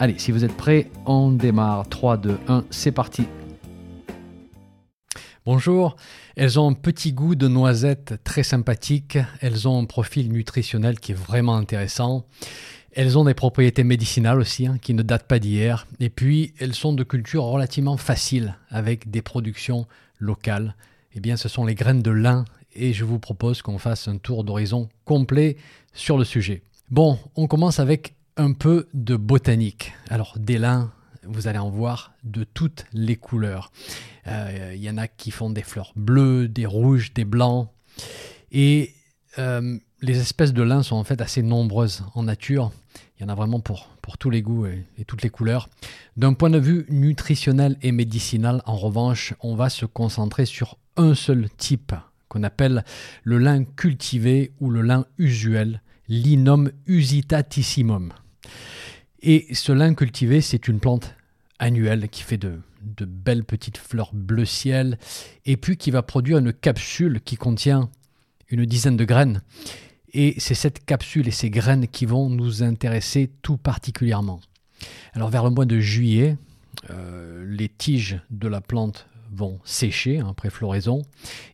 Allez, 0.00 0.16
si 0.16 0.30
vous 0.30 0.44
êtes 0.44 0.56
prêts, 0.56 0.92
on 1.06 1.32
démarre. 1.32 1.88
3, 1.88 2.18
2, 2.18 2.38
1, 2.46 2.64
c'est 2.70 2.92
parti. 2.92 3.24
Bonjour, 5.44 5.96
elles 6.36 6.60
ont 6.60 6.70
un 6.70 6.74
petit 6.74 7.12
goût 7.12 7.34
de 7.34 7.48
noisette 7.48 8.14
très 8.22 8.44
sympathique, 8.44 9.18
elles 9.40 9.66
ont 9.66 9.82
un 9.82 9.86
profil 9.86 10.30
nutritionnel 10.30 11.00
qui 11.00 11.10
est 11.10 11.16
vraiment 11.16 11.56
intéressant, 11.56 12.26
elles 12.92 13.18
ont 13.18 13.24
des 13.24 13.34
propriétés 13.34 13.82
médicinales 13.82 14.38
aussi 14.38 14.68
hein, 14.68 14.78
qui 14.80 14.94
ne 14.94 15.02
datent 15.02 15.26
pas 15.26 15.40
d'hier, 15.40 15.88
et 15.98 16.10
puis 16.10 16.54
elles 16.60 16.74
sont 16.74 16.92
de 16.92 17.02
culture 17.02 17.42
relativement 17.42 17.96
facile 17.96 18.56
avec 18.70 19.10
des 19.10 19.22
productions 19.22 19.88
locales. 20.20 20.76
Eh 21.14 21.18
bien, 21.18 21.36
ce 21.36 21.48
sont 21.48 21.64
les 21.64 21.74
graines 21.74 22.02
de 22.02 22.12
lin 22.12 22.44
et 22.72 22.92
je 22.92 23.04
vous 23.04 23.18
propose 23.18 23.62
qu'on 23.62 23.78
fasse 23.78 24.06
un 24.06 24.18
tour 24.18 24.44
d'horizon 24.44 24.88
complet 25.04 25.56
sur 25.92 26.18
le 26.18 26.24
sujet. 26.24 26.62
Bon, 26.90 27.18
on 27.34 27.48
commence 27.48 27.80
avec 27.80 28.14
un 28.38 28.52
peu 28.52 28.88
de 28.94 29.16
botanique. 29.16 29.92
Alors 30.08 30.36
des 30.38 30.58
lins, 30.58 30.92
vous 31.24 31.48
allez 31.48 31.58
en 31.58 31.68
voir 31.68 32.14
de 32.24 32.44
toutes 32.44 32.86
les 32.92 33.16
couleurs. 33.16 33.70
Euh, 34.26 34.72
il 34.74 34.82
y 34.82 34.88
en 34.88 34.96
a 34.96 35.08
qui 35.08 35.30
font 35.30 35.50
des 35.50 35.62
fleurs 35.62 35.92
bleues, 35.96 36.48
des 36.48 36.64
rouges, 36.64 37.12
des 37.12 37.24
blancs. 37.24 37.68
Et 38.52 38.94
euh, 39.38 39.76
les 40.00 40.18
espèces 40.18 40.52
de 40.52 40.62
lin 40.62 40.82
sont 40.82 40.96
en 40.96 41.04
fait 41.04 41.20
assez 41.20 41.42
nombreuses 41.42 42.04
en 42.14 42.22
nature. 42.22 42.72
Il 43.18 43.22
y 43.22 43.26
en 43.26 43.28
a 43.28 43.34
vraiment 43.34 43.60
pour, 43.60 43.88
tous 44.18 44.30
les 44.30 44.40
goûts 44.40 44.66
et, 44.66 44.86
et 44.96 45.04
toutes 45.04 45.22
les 45.22 45.30
couleurs. 45.30 45.68
D'un 46.16 46.32
point 46.32 46.48
de 46.48 46.58
vue 46.58 46.86
nutritionnel 46.88 47.76
et 47.82 47.92
médicinal, 47.92 48.62
en 48.64 48.76
revanche, 48.76 49.34
on 49.40 49.54
va 49.54 49.68
se 49.68 49.84
concentrer 49.84 50.46
sur 50.46 50.78
un 50.96 51.14
seul 51.14 51.48
type 51.58 51.92
qu'on 52.28 52.42
appelle 52.42 52.84
le 53.24 53.38
lin 53.38 53.64
cultivé 53.64 54.52
ou 54.60 54.70
le 54.70 54.82
lin 54.82 55.06
usuel, 55.18 55.82
Linum 56.08 56.70
usitatissimum. 56.86 58.12
Et 59.22 59.46
ce 59.52 59.72
lin 59.72 59.94
cultivé, 59.94 60.40
c'est 60.40 60.68
une 60.68 60.80
plante 60.80 61.14
annuelle 61.58 62.08
qui 62.08 62.22
fait 62.22 62.38
de, 62.38 62.60
belles 63.00 63.44
petites 63.44 63.78
fleurs 63.78 64.14
bleu 64.14 64.44
ciel 64.44 64.98
et 65.44 65.56
puis 65.56 65.76
qui 65.76 65.90
va 65.90 66.02
produire 66.02 66.38
une 66.38 66.52
capsule 66.52 67.20
qui 67.24 67.36
contient 67.36 67.90
une 68.48 68.64
dizaine 68.64 68.96
de 68.96 69.04
graines. 69.04 69.42
Et 70.12 70.34
c'est 70.38 70.54
cette 70.54 70.84
capsule 70.84 71.28
et 71.28 71.32
ces 71.32 71.50
graines 71.50 71.86
qui 71.88 72.06
vont 72.06 72.30
nous 72.30 72.62
intéresser 72.62 73.30
tout 73.42 73.56
particulièrement. 73.56 74.40
Alors 75.12 75.28
vers 75.28 75.44
le 75.44 75.50
mois 75.50 75.66
de 75.66 75.80
juillet, 75.80 76.36
euh, 76.90 77.44
les 77.46 77.68
tiges 77.68 78.20
de 78.30 78.48
la 78.48 78.60
plante 78.60 79.06
vont 79.32 79.58
sécher 79.64 80.20
hein, 80.20 80.28
après 80.30 80.50
floraison 80.50 81.02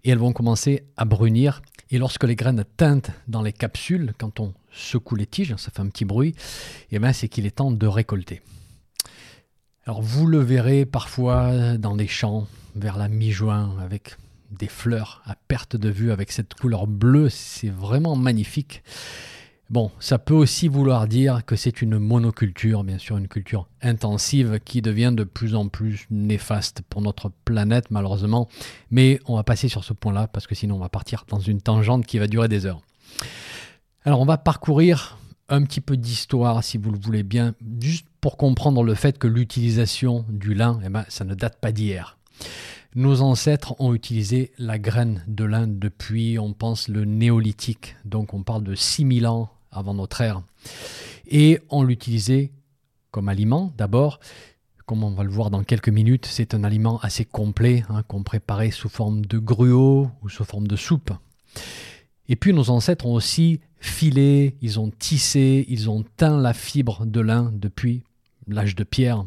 et 0.05 0.11
elles 0.11 0.19
vont 0.19 0.33
commencer 0.33 0.85
à 0.97 1.05
brunir. 1.05 1.63
Et 1.95 1.99
lorsque 1.99 2.25
les 2.25 2.35
graines 2.35 2.65
teintent 2.77 3.13
dans 3.29 3.41
les 3.41 3.53
capsules, 3.53 4.15
quand 4.19 4.41
on 4.41 4.53
secoue 4.73 5.15
les 5.15 5.27
tiges, 5.27 5.55
ça 5.55 5.71
fait 5.71 5.79
un 5.79 5.87
petit 5.87 6.05
bruit, 6.05 6.31
et 6.91 6.97
eh 6.97 6.99
bien 6.99 7.13
c'est 7.13 7.29
qu'il 7.29 7.47
est 7.47 7.55
temps 7.55 7.71
de 7.71 7.87
récolter. 7.87 8.43
Alors 9.87 10.03
vous 10.03 10.27
le 10.27 10.39
verrez 10.39 10.87
parfois 10.87 11.79
dans 11.79 11.95
les 11.95 12.09
champs 12.09 12.49
vers 12.75 12.99
la 12.99 13.07
mi-juin 13.07 13.77
avec 13.81 14.17
des 14.51 14.67
fleurs 14.67 15.23
à 15.25 15.37
perte 15.37 15.77
de 15.77 15.89
vue 15.89 16.11
avec 16.11 16.33
cette 16.33 16.55
couleur 16.55 16.89
bleue, 16.89 17.29
c'est 17.29 17.71
vraiment 17.71 18.17
magnifique. 18.17 18.83
Bon, 19.75 19.91
ça 19.99 20.21
peut 20.21 20.35
aussi 20.35 20.69
vouloir 20.69 21.09
dire 21.09 21.45
que 21.45 21.57
c'est 21.57 21.83
une 21.83 21.99
monoculture, 21.99 22.85
bien 22.85 22.99
sûr, 22.99 23.17
une 23.17 23.27
culture 23.27 23.67
intensive 23.83 24.61
qui 24.65 24.83
devient 24.83 25.11
de 25.13 25.25
plus 25.25 25.57
en 25.57 25.67
plus 25.67 26.07
néfaste 26.13 26.83
pour 26.89 27.03
notre 27.03 27.33
planète, 27.45 27.91
malheureusement. 27.91 28.49
Mais 28.93 29.19
on 29.27 29.35
va 29.35 29.43
passer 29.43 29.67
sur 29.67 29.83
ce 29.83 29.93
point-là 29.93 30.29
parce 30.29 30.47
que 30.47 30.55
sinon 30.55 30.77
on 30.77 30.79
va 30.79 30.89
partir 30.89 31.25
dans 31.27 31.41
une 31.41 31.61
tangente 31.61 32.07
qui 32.07 32.21
va 32.21 32.29
durer 32.29 32.47
des 32.47 32.67
heures. 32.67 32.83
Alors 34.05 34.21
on 34.21 34.25
va 34.25 34.39
parcourir 34.39 35.19
un 35.49 35.65
petit 35.65 35.81
peu 35.81 35.97
d'histoire, 35.97 36.63
si 36.63 36.79
vous 36.79 36.93
le 36.93 36.99
voulez 37.01 37.25
bien, 37.25 37.57
juste 37.81 38.07
pour 38.21 38.37
comprendre 38.37 38.85
le 38.85 38.95
fait 38.95 39.19
que 39.19 39.27
l'utilisation 39.27 40.25
du 40.29 40.55
lin, 40.55 40.79
eh 40.85 40.89
ben, 40.89 41.05
ça 41.09 41.25
ne 41.25 41.35
date 41.35 41.59
pas 41.61 41.73
d'hier. 41.73 42.17
Nos 42.95 43.23
ancêtres 43.23 43.75
ont 43.81 43.93
utilisé 43.93 44.53
la 44.57 44.79
graine 44.79 45.25
de 45.27 45.43
lin 45.43 45.67
depuis, 45.67 46.39
on 46.39 46.53
pense, 46.53 46.87
le 46.87 47.05
néolithique. 47.05 47.97
Donc 48.05 48.35
on 48.35 48.45
parle 48.45 48.63
de 48.63 48.77
6000 48.77 49.27
ans 49.27 49.51
avant 49.75 49.95
notre 49.95 50.21
ère. 50.21 50.43
Et 51.27 51.61
on 51.71 51.83
l'utilisait 51.83 52.51
comme 53.11 53.29
aliment 53.29 53.73
d'abord. 53.77 54.21
Comme 54.87 55.03
on 55.03 55.13
va 55.13 55.25
le 55.25 55.31
voir 55.31 55.51
dans 55.51 55.65
quelques 55.65 55.89
minutes, 55.89 56.27
c'est 56.27 56.53
un 56.53 56.63
aliment 56.63 56.99
assez 57.01 57.25
complet 57.25 57.85
hein, 57.89 58.03
qu'on 58.03 58.23
préparait 58.23 58.71
sous 58.71 58.91
forme 58.91 59.25
de 59.25 59.39
gruau 59.39 60.11
ou 60.23 60.29
sous 60.29 60.45
forme 60.45 60.67
de 60.67 60.77
soupe. 60.77 61.11
Et 62.29 62.37
puis 62.37 62.53
nos 62.53 62.71
ancêtres 62.71 63.07
ont 63.07 63.15
aussi 63.15 63.61
filé, 63.79 64.57
ils 64.61 64.81
ont 64.81 64.91
tissé, 64.91 65.65
ils 65.69 65.91
ont 65.91 66.05
teint 66.17 66.39
la 66.41 66.55
fibre 66.55 67.07
de 67.07 67.21
lin 67.21 67.51
depuis 67.55 68.03
l'âge 68.49 68.75
de 68.75 68.85
pierre. 68.85 69.25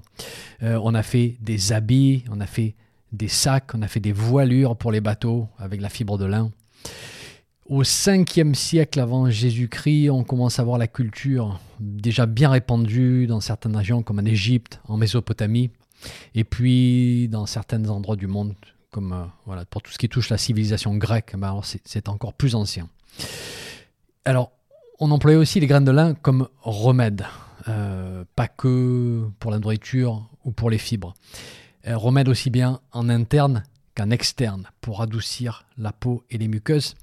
Euh, 0.64 0.80
on 0.84 0.94
a 0.94 1.04
fait 1.04 1.38
des 1.42 1.72
habits, 1.72 2.24
on 2.30 2.40
a 2.40 2.48
fait 2.48 2.76
des 3.12 3.28
sacs, 3.28 3.74
on 3.74 3.82
a 3.82 3.88
fait 3.88 4.00
des 4.00 4.12
voilures 4.12 4.76
pour 4.76 4.92
les 4.92 5.02
bateaux 5.02 5.48
avec 5.58 5.82
la 5.82 5.90
fibre 5.90 6.18
de 6.18 6.26
lin. 6.26 6.52
Au 7.70 7.84
5e 7.84 8.54
siècle 8.54 8.98
avant 9.02 9.30
Jésus-Christ, 9.30 10.10
on 10.10 10.24
commence 10.24 10.58
à 10.58 10.64
voir 10.64 10.78
la 10.78 10.88
culture 10.88 11.60
déjà 11.82 12.26
bien 12.26 12.50
répandue 12.50 13.28
dans 13.28 13.42
certaines 13.42 13.76
régions 13.76 14.04
comme 14.04 14.20
en 14.20 14.26
Égypte, 14.26 14.80
en 14.88 14.96
Mésopotamie, 14.96 15.70
et 16.34 16.46
puis 16.46 17.28
dans 17.28 17.46
certains 17.46 17.90
endroits 17.90 18.16
du 18.16 18.28
monde 18.28 18.54
comme 18.90 19.12
euh, 19.12 19.26
voilà, 19.46 19.66
pour 19.66 19.82
tout 19.82 19.92
ce 19.92 19.98
qui 19.98 20.08
touche 20.08 20.30
la 20.30 20.38
civilisation 20.38 20.96
grecque, 20.96 21.36
ben 21.38 21.60
c'est 21.84 22.08
encore 22.08 22.34
plus 22.34 22.56
ancien. 22.56 22.88
Alors, 24.24 24.54
on 25.00 25.12
employait 25.12 25.38
aussi 25.38 25.60
les 25.60 25.68
graines 25.68 25.84
de 25.84 25.92
lin 25.92 26.14
comme 26.14 26.48
remède, 26.62 27.26
euh, 27.68 28.24
pas 28.38 28.48
que 28.48 29.28
pour 29.40 29.52
la 29.52 29.60
nourriture 29.60 30.26
ou 30.46 30.52
pour 30.52 30.70
les 30.70 30.78
fibres. 30.78 31.16
Euh, 31.86 31.98
remède 31.98 32.30
aussi 32.30 32.50
bien 32.50 32.80
en 32.94 33.10
interne 33.10 33.66
qu'en 33.94 34.10
externe 34.10 34.70
pour 34.80 35.02
adoucir 35.02 35.66
la 35.78 35.92
peau 35.92 36.24
et 36.30 36.38
les 36.38 36.48
muqueuses. 36.48 36.96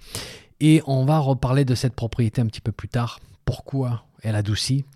Et 0.66 0.80
on 0.86 1.04
va 1.04 1.18
reparler 1.18 1.66
de 1.66 1.74
cette 1.74 1.92
propriété 1.92 2.40
un 2.40 2.46
petit 2.46 2.62
peu 2.62 2.72
plus 2.72 2.88
tard. 2.88 3.20
Pourquoi 3.44 4.06
elle 4.22 4.34
adoucit? 4.34 4.86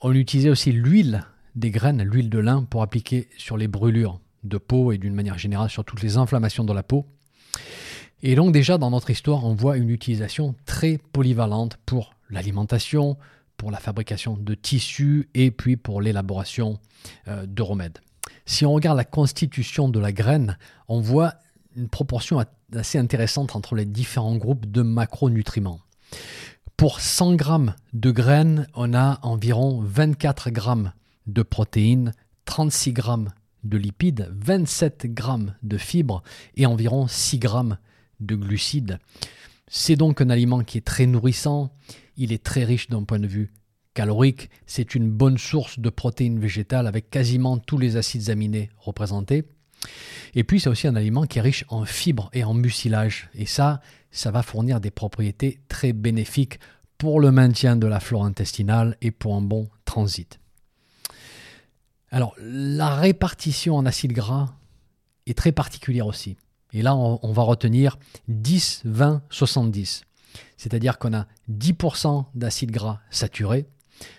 On 0.00 0.12
utilisait 0.12 0.50
aussi 0.50 0.70
l'huile 0.70 1.24
des 1.56 1.72
graines, 1.72 2.04
l'huile 2.04 2.30
de 2.30 2.38
lin, 2.38 2.62
pour 2.62 2.80
appliquer 2.80 3.28
sur 3.36 3.56
les 3.56 3.66
brûlures 3.66 4.20
de 4.44 4.56
peau 4.56 4.92
et 4.92 4.98
d'une 4.98 5.12
manière 5.12 5.36
générale 5.36 5.68
sur 5.68 5.84
toutes 5.84 6.00
les 6.00 6.16
inflammations 6.16 6.62
de 6.62 6.72
la 6.72 6.84
peau. 6.84 7.06
Et 8.22 8.36
donc 8.36 8.52
déjà 8.52 8.78
dans 8.78 8.92
notre 8.92 9.10
histoire, 9.10 9.44
on 9.44 9.56
voit 9.56 9.78
une 9.78 9.90
utilisation 9.90 10.54
très 10.64 10.98
polyvalente 10.98 11.76
pour 11.86 12.14
l'alimentation, 12.30 13.16
pour 13.56 13.72
la 13.72 13.78
fabrication 13.78 14.36
de 14.36 14.54
tissus 14.54 15.28
et 15.34 15.50
puis 15.50 15.76
pour 15.76 16.02
l'élaboration 16.02 16.78
euh, 17.26 17.46
de 17.46 17.62
remèdes. 17.62 17.98
Si 18.46 18.64
on 18.64 18.72
regarde 18.72 18.96
la 18.96 19.04
constitution 19.04 19.88
de 19.88 19.98
la 19.98 20.12
graine, 20.12 20.56
on 20.86 21.00
voit 21.00 21.34
une 21.74 21.88
proportion 21.88 22.38
assez 22.76 22.98
intéressante 22.98 23.56
entre 23.56 23.74
les 23.74 23.84
différents 23.84 24.36
groupes 24.36 24.66
de 24.66 24.82
macronutriments. 24.82 25.80
Pour 26.76 27.00
100 27.00 27.34
grammes 27.36 27.74
de 27.92 28.10
graines, 28.10 28.66
on 28.74 28.94
a 28.94 29.20
environ 29.22 29.80
24 29.80 30.50
grammes 30.50 30.92
de 31.26 31.42
protéines, 31.42 32.12
36 32.46 32.92
grammes 32.92 33.32
de 33.62 33.78
lipides, 33.78 34.28
27 34.36 35.06
grammes 35.14 35.54
de 35.62 35.78
fibres 35.78 36.22
et 36.56 36.66
environ 36.66 37.06
6 37.06 37.38
grammes 37.38 37.78
de 38.20 38.36
glucides. 38.36 38.98
C'est 39.68 39.96
donc 39.96 40.20
un 40.20 40.30
aliment 40.30 40.62
qui 40.62 40.78
est 40.78 40.84
très 40.84 41.06
nourrissant, 41.06 41.72
il 42.16 42.32
est 42.32 42.42
très 42.42 42.64
riche 42.64 42.88
d'un 42.88 43.04
point 43.04 43.18
de 43.18 43.26
vue 43.26 43.52
calorique, 43.94 44.50
c'est 44.66 44.94
une 44.94 45.10
bonne 45.10 45.38
source 45.38 45.78
de 45.78 45.88
protéines 45.88 46.40
végétales 46.40 46.86
avec 46.86 47.10
quasiment 47.10 47.58
tous 47.58 47.78
les 47.78 47.96
acides 47.96 48.28
aminés 48.28 48.70
représentés. 48.78 49.44
Et 50.34 50.44
puis 50.44 50.60
c'est 50.60 50.68
aussi 50.68 50.86
un 50.86 50.96
aliment 50.96 51.24
qui 51.24 51.38
est 51.38 51.42
riche 51.42 51.64
en 51.68 51.84
fibres 51.84 52.30
et 52.32 52.44
en 52.44 52.54
mucilage. 52.54 53.28
Et 53.34 53.46
ça, 53.46 53.80
ça 54.10 54.30
va 54.30 54.42
fournir 54.42 54.80
des 54.80 54.90
propriétés 54.90 55.60
très 55.68 55.92
bénéfiques 55.92 56.58
pour 56.98 57.20
le 57.20 57.30
maintien 57.30 57.76
de 57.76 57.86
la 57.86 58.00
flore 58.00 58.24
intestinale 58.24 58.96
et 59.02 59.10
pour 59.10 59.34
un 59.34 59.42
bon 59.42 59.68
transit. 59.84 60.38
Alors, 62.10 62.34
la 62.38 62.94
répartition 62.94 63.76
en 63.76 63.86
acides 63.86 64.12
gras 64.12 64.54
est 65.26 65.36
très 65.36 65.52
particulière 65.52 66.06
aussi. 66.06 66.36
Et 66.72 66.82
là, 66.82 66.96
on, 66.96 67.32
va 67.32 67.42
retenir 67.42 67.98
10, 68.28 68.82
20, 68.84 69.22
70. 69.30 70.02
C'est-à-dire 70.56 70.98
qu'on 70.98 71.14
a 71.14 71.26
10% 71.50 72.26
d'acides 72.34 72.72
gras 72.72 73.00
saturés, 73.10 73.66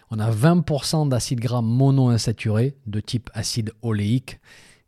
on 0.09 0.19
a 0.19 0.31
20% 0.31 1.09
d'acides 1.09 1.39
gras 1.41 1.61
monoinsaturés 1.61 2.77
de 2.85 2.99
type 3.01 3.29
acide 3.33 3.73
oléique, 3.81 4.39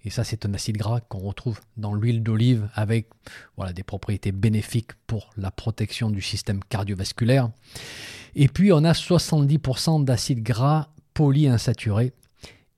Et 0.04 0.10
ça, 0.10 0.24
c'est 0.24 0.46
un 0.46 0.54
acide 0.54 0.78
gras 0.78 1.02
qu'on 1.02 1.20
retrouve 1.20 1.60
dans 1.76 1.94
l'huile 1.94 2.24
d'olive 2.24 2.70
avec 2.76 3.10
voilà, 3.56 3.74
des 3.74 3.84
propriétés 3.84 4.32
bénéfiques 4.32 4.94
pour 5.06 5.32
la 5.38 5.52
protection 5.52 6.10
du 6.10 6.22
système 6.22 6.64
cardiovasculaire. 6.64 7.50
Et 8.36 8.48
puis, 8.48 8.72
on 8.72 8.84
a 8.84 8.94
70% 8.94 10.06
d'acides 10.06 10.44
gras 10.44 10.90
polyinsaturés. 11.14 12.14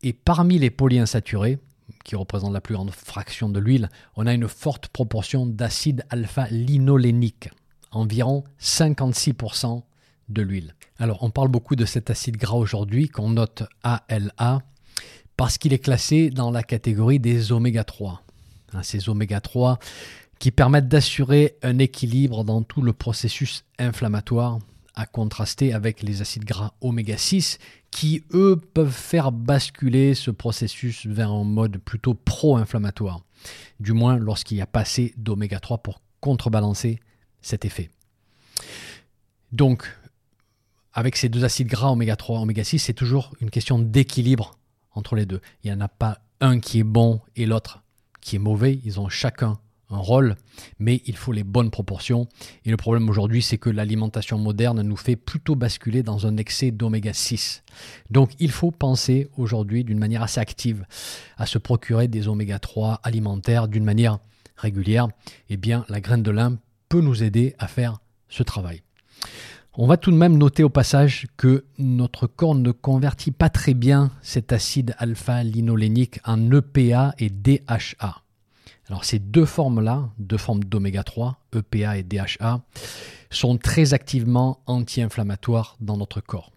Et 0.01 0.13
parmi 0.13 0.57
les 0.57 0.69
polyinsaturés, 0.69 1.60
qui 2.04 2.16
représentent 2.16 2.54
la 2.54 2.62
plus 2.62 2.75
grande 2.75 2.92
fraction 2.92 3.50
de 3.50 3.60
l'huile, 3.60 3.89
on 4.15 4.25
a 4.25 4.33
une 4.33 4.48
forte 4.48 4.88
proportion 4.88 5.45
d'acide 5.45 6.06
alpha-linolénique, 6.10 7.50
environ 7.92 8.44
56% 8.62 9.83
de 10.30 10.42
l'huile. 10.42 10.75
Alors, 10.98 11.24
on 11.24 11.30
parle 11.30 11.50
beaucoup 11.50 11.75
de 11.75 11.86
cet 11.86 12.10
acide 12.10 12.38
gras 12.38 12.57
aujourd'hui 12.57 13.10
qu'on 13.10 13.30
note 13.30 13.63
ALA 13.83 14.62
parce 15.39 15.57
qu'il 15.57 15.71
est 15.71 15.80
classé 15.80 16.31
dans 16.31 16.51
la 16.51 16.63
catégorie 16.63 17.18
des 17.18 17.53
oméga 17.53 17.86
3. 17.86 18.21
Hein, 18.74 18.83
ces 18.83 19.07
oméga 19.07 19.39
3 19.39 19.80
qui 20.38 20.51
permettent 20.51 20.89
d'assurer 20.89 21.56
un 21.63 21.80
équilibre 21.80 22.44
dans 22.44 22.62
tout 22.62 22.81
le 22.81 22.91
processus 22.91 23.63
inflammatoire, 23.77 24.59
à 24.95 25.06
contraster 25.06 25.71
avec 25.71 26.03
les 26.03 26.21
acides 26.21 26.44
gras 26.44 26.74
oméga 26.81 27.15
6 27.15 27.57
qui, 27.89 28.25
eux, 28.33 28.59
peuvent 28.74 28.91
faire 28.91 29.31
basculer 29.31 30.13
ce 30.13 30.30
processus 30.30 31.06
vers 31.06 31.31
un 31.31 31.45
mode 31.45 31.77
plutôt 31.77 32.15
pro-inflammatoire, 32.15 33.21
du 33.80 33.94
moins 33.94 34.18
lorsqu'il 34.18 34.57
y 34.57 34.62
a 34.62 34.68
pas 34.68 34.81
assez 34.81 35.13
d'oméga 35.15 35.62
3 35.62 35.77
pour 35.77 36.01
contrebalancer 36.19 37.00
cet 37.41 37.63
effet. 37.63 37.89
Donc, 39.53 39.89
avec 40.91 41.15
ces 41.15 41.30
deux 41.30 41.45
acides 41.45 41.68
gras 41.68 41.91
oméga 41.91 42.18
3, 42.18 42.41
oméga 42.41 42.65
6, 42.65 42.80
c'est 42.80 42.94
toujours 42.94 43.31
une 43.39 43.50
question 43.50 43.80
d'équilibre 43.80 44.59
entre 44.94 45.15
les 45.15 45.25
deux. 45.25 45.41
Il 45.63 45.71
n'y 45.71 45.77
en 45.77 45.81
a 45.81 45.88
pas 45.88 46.19
un 46.41 46.59
qui 46.59 46.80
est 46.80 46.83
bon 46.83 47.21
et 47.36 47.45
l'autre 47.45 47.83
qui 48.21 48.36
est 48.36 48.39
mauvais. 48.39 48.80
Ils 48.83 49.00
ont 49.00 49.09
chacun 49.09 49.59
un 49.91 49.97
rôle, 49.97 50.36
mais 50.77 51.01
il 51.06 51.15
faut 51.15 51.31
les 51.31 51.44
bonnes 51.44 51.71
proportions. 51.71 52.27
Et 52.65 52.69
le 52.69 52.77
problème 52.77 53.09
aujourd'hui, 53.09 53.41
c'est 53.41 53.57
que 53.57 53.69
l'alimentation 53.69 54.38
moderne 54.38 54.81
nous 54.81 54.95
fait 54.95 55.15
plutôt 55.15 55.56
basculer 55.56 56.03
dans 56.03 56.27
un 56.27 56.38
excès 56.38 56.71
d'oméga 56.71 57.13
6. 57.13 57.63
Donc 58.09 58.31
il 58.39 58.51
faut 58.51 58.71
penser 58.71 59.30
aujourd'hui 59.38 59.83
d'une 59.83 60.00
manière 60.00 60.24
assez 60.24 60.39
active 60.39 60.86
à 61.38 61.45
se 61.45 61.57
procurer 61.57 62.07
des 62.07 62.27
oméga 62.27 62.59
3 62.59 63.00
alimentaires 63.03 63.68
d'une 63.68 63.83
manière 63.83 64.19
régulière. 64.57 65.07
Eh 65.50 65.57
bien, 65.57 65.86
la 65.89 66.01
graine 66.01 66.24
de 66.24 66.31
lin 66.31 66.59
peut 66.88 67.01
nous 67.01 67.24
aider 67.24 67.56
à 67.57 67.68
faire 67.68 68.00
ce 68.27 68.44
travail. 68.44 68.83
On 69.75 69.86
va 69.86 69.98
tout 69.98 70.10
de 70.12 70.16
même 70.16 70.38
noter 70.38 70.63
au 70.63 70.69
passage 70.69 71.27
que 71.38 71.63
notre 71.77 72.25
corps 72.25 72.56
ne 72.56 72.71
convertit 72.71 73.31
pas 73.31 73.50
très 73.50 73.75
bien 73.75 74.12
cet 74.24 74.51
acide 74.51 74.95
alpha-linolénique 74.98 76.19
en 76.25 76.51
EPA 76.51 77.13
et 77.19 77.30
DHA. 77.30 78.24
Alors 78.88 79.06
ces 79.06 79.19
deux 79.19 79.45
formes-là, 79.45 80.10
deux 80.18 80.38
formes 80.38 80.63
d'oméga 80.63 81.04
3, 81.04 81.39
EPA 81.56 81.98
et 82.00 82.04
DHA, 82.04 82.62
sont 83.30 83.57
très 83.57 83.94
activement 83.94 84.60
anti-inflammatoires 84.66 85.77
dans 85.80 85.98
notre 85.98 86.19
corps. 86.19 86.51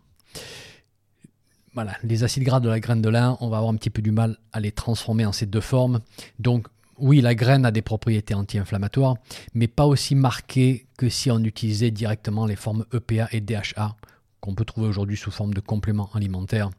Voilà, 1.74 1.92
les 2.02 2.24
acides 2.24 2.44
gras 2.44 2.60
de 2.60 2.70
la 2.70 2.80
graine 2.80 3.02
de 3.02 3.10
lin, 3.10 3.36
on 3.40 3.50
va 3.50 3.58
avoir 3.58 3.72
un 3.72 3.76
petit 3.76 3.90
peu 3.90 4.00
du 4.00 4.10
mal 4.10 4.38
à 4.52 4.60
les 4.60 4.72
transformer 4.72 5.26
en 5.26 5.32
ces 5.32 5.46
deux 5.46 5.60
formes. 5.60 6.00
Donc 6.38 6.66
oui, 7.02 7.20
la 7.20 7.34
graine 7.34 7.66
a 7.66 7.72
des 7.72 7.82
propriétés 7.82 8.32
anti-inflammatoires, 8.32 9.16
mais 9.54 9.66
pas 9.66 9.86
aussi 9.86 10.14
marquées 10.14 10.86
que 10.96 11.08
si 11.08 11.32
on 11.32 11.40
utilisait 11.40 11.90
directement 11.90 12.46
les 12.46 12.54
formes 12.54 12.86
EPA 12.94 13.28
et 13.32 13.40
DHA 13.40 13.96
qu'on 14.40 14.54
peut 14.54 14.64
trouver 14.64 14.86
aujourd'hui 14.86 15.16
sous 15.16 15.32
forme 15.32 15.52
de 15.52 15.60
compléments 15.60 16.10
alimentaires 16.14 16.70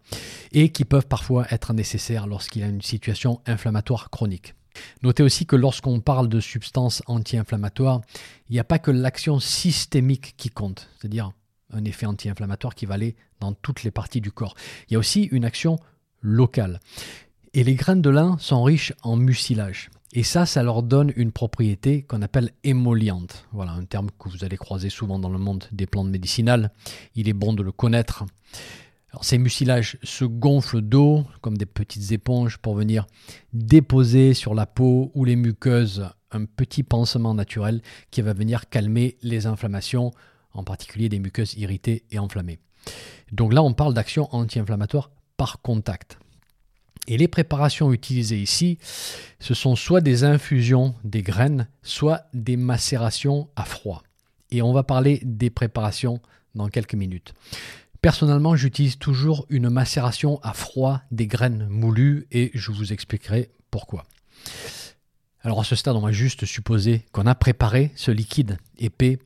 et 0.54 0.70
qui 0.70 0.86
peuvent 0.86 1.08
parfois 1.08 1.46
être 1.52 1.74
nécessaires 1.74 2.25
lorsqu'il 2.25 2.62
y 2.62 2.66
a 2.66 2.70
une 2.70 2.81
situation 2.81 3.42
inflammatoire 3.46 4.10
chronique. 4.10 4.54
Notez 5.02 5.24
aussi 5.24 5.46
que 5.46 5.58
lorsqu'on 5.58 6.00
parle 6.00 6.30
de 6.30 6.40
substances 6.40 7.04
anti-inflammatoires, 7.06 8.00
il 8.50 8.54
n'y 8.54 8.60
a 8.60 8.66
pas 8.66 8.80
que 8.80 8.92
l'action 8.92 9.42
systémique 9.42 10.36
qui 10.38 10.50
compte, 10.50 10.90
c'est-à-dire 10.98 11.31
un 11.74 11.84
effet 11.84 12.06
anti-inflammatoire 12.06 12.75
qui 12.75 12.86
va 12.86 12.94
aller 12.94 13.18
dans 13.42 13.52
toutes 13.52 13.84
les 13.84 13.92
parties 13.92 14.22
du 14.22 14.31
corps. 14.31 14.56
Il 14.88 14.94
y 14.94 14.96
a 14.96 15.00
aussi 15.00 15.24
une 15.24 15.44
action 15.44 15.78
locale. 16.22 16.80
Et 17.54 17.66
les 17.66 17.75
graines 17.75 18.02
de 18.02 18.10
lin 18.10 18.38
sont 18.40 18.64
riches 18.64 18.94
en 19.04 19.18
mucilage. 19.18 19.90
Et 20.15 20.21
ça, 20.21 20.45
ça 20.45 20.62
leur 20.62 20.83
donne 20.83 21.12
une 21.15 21.31
propriété 21.31 22.04
qu'on 22.04 22.21
appelle 22.21 22.51
émolliente. 22.63 23.48
Voilà, 23.51 23.71
un 23.71 23.83
terme 23.83 24.10
que 24.19 24.30
vous 24.30 24.44
allez 24.44 24.57
croiser 24.57 24.89
souvent 24.89 25.18
dans 25.18 25.30
le 25.30 25.39
monde 25.39 25.63
des 25.71 25.88
plantes 25.88 26.10
médicinales. 26.10 26.71
Il 27.15 27.27
est 27.27 27.33
bon 27.33 27.51
de 27.51 27.63
le 27.63 27.71
connaître. 27.71 28.24
Ces 29.21 29.39
mucilages 29.39 29.98
se 30.04 30.24
gonflent 30.24 30.81
d'eau 30.81 31.25
comme 31.42 31.57
des 31.57 31.65
petites 31.65 32.12
éponges 32.12 32.60
pour 32.60 32.75
venir 32.75 33.07
déposer 33.54 34.36
sur 34.36 34.54
la 34.54 34.68
peau 34.68 35.12
ou 35.15 35.25
les 35.25 35.36
muqueuses 35.36 36.07
un 36.30 36.45
petit 36.45 36.83
pansement 36.83 37.33
naturel 37.33 37.81
qui 38.12 38.21
va 38.21 38.33
venir 38.33 38.69
calmer 38.69 39.18
les 39.24 39.48
inflammations, 39.48 40.12
en 40.51 40.63
particulier 40.63 41.10
des 41.10 41.19
muqueuses 41.19 41.56
irritées 41.57 42.04
et 42.12 42.19
enflammées. 42.19 42.60
Donc 43.31 43.51
là, 43.51 43.63
on 43.63 43.74
parle 43.74 43.95
d'action 43.95 44.27
anti-inflammatoire 44.31 45.10
par 45.38 45.62
contact. 45.63 46.19
Et 47.07 47.17
les 47.17 47.27
préparations 47.27 47.91
utilisées 47.91 48.41
ici, 48.41 48.77
ce 49.39 49.53
sont 49.53 49.75
soit 49.75 50.01
des 50.01 50.23
infusions 50.23 50.95
des 51.03 51.21
graines, 51.21 51.67
soit 51.81 52.27
des 52.33 52.55
macérations 52.55 53.50
à 53.55 53.65
froid. 53.65 54.03
Et 54.51 54.61
on 54.61 54.71
va 54.71 54.83
parler 54.83 55.19
des 55.23 55.50
préparations 55.50 56.21
dans 56.55 56.69
quelques 56.69 56.94
minutes. 56.94 57.33
Personnellement, 58.01 58.55
j'utilise 58.55 58.97
toujours 58.97 59.45
une 59.50 59.69
macération 59.69 60.39
à 60.44 60.53
froid 60.53 61.01
des 61.11 61.27
graines 61.27 61.67
moulues 61.69 62.27
et 62.31 62.51
je 62.53 62.71
vous 62.71 62.94
expliquerai 62.94 63.50
pourquoi. 63.71 64.03
Alors 65.41 65.59
à 65.59 65.63
ce 65.63 65.75
stade, 65.75 65.95
on 65.95 66.01
va 66.01 66.11
juste 66.11 66.45
supposer 66.45 67.05
qu'on 67.11 67.25
a 67.25 67.35
préparé 67.35 67.91
ce 67.95 68.11
liquide 68.11 68.57
épais 68.77 69.19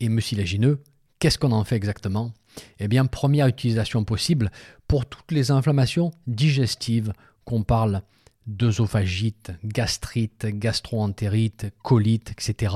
et 0.00 0.08
mucilagineux. 0.08 0.82
Qu'est-ce 1.18 1.38
qu'on 1.38 1.52
en 1.52 1.64
fait 1.64 1.76
exactement? 1.76 2.32
Eh 2.78 2.88
bien, 2.88 3.06
première 3.06 3.46
utilisation 3.46 4.04
possible, 4.04 4.50
pour 4.88 5.06
toutes 5.06 5.32
les 5.32 5.50
inflammations 5.50 6.10
digestives, 6.26 7.12
qu'on 7.44 7.62
parle 7.62 8.02
d'œsophagite, 8.46 9.52
gastrite, 9.64 10.46
gastroentérite, 10.46 11.72
colite, 11.82 12.32
etc. 12.32 12.74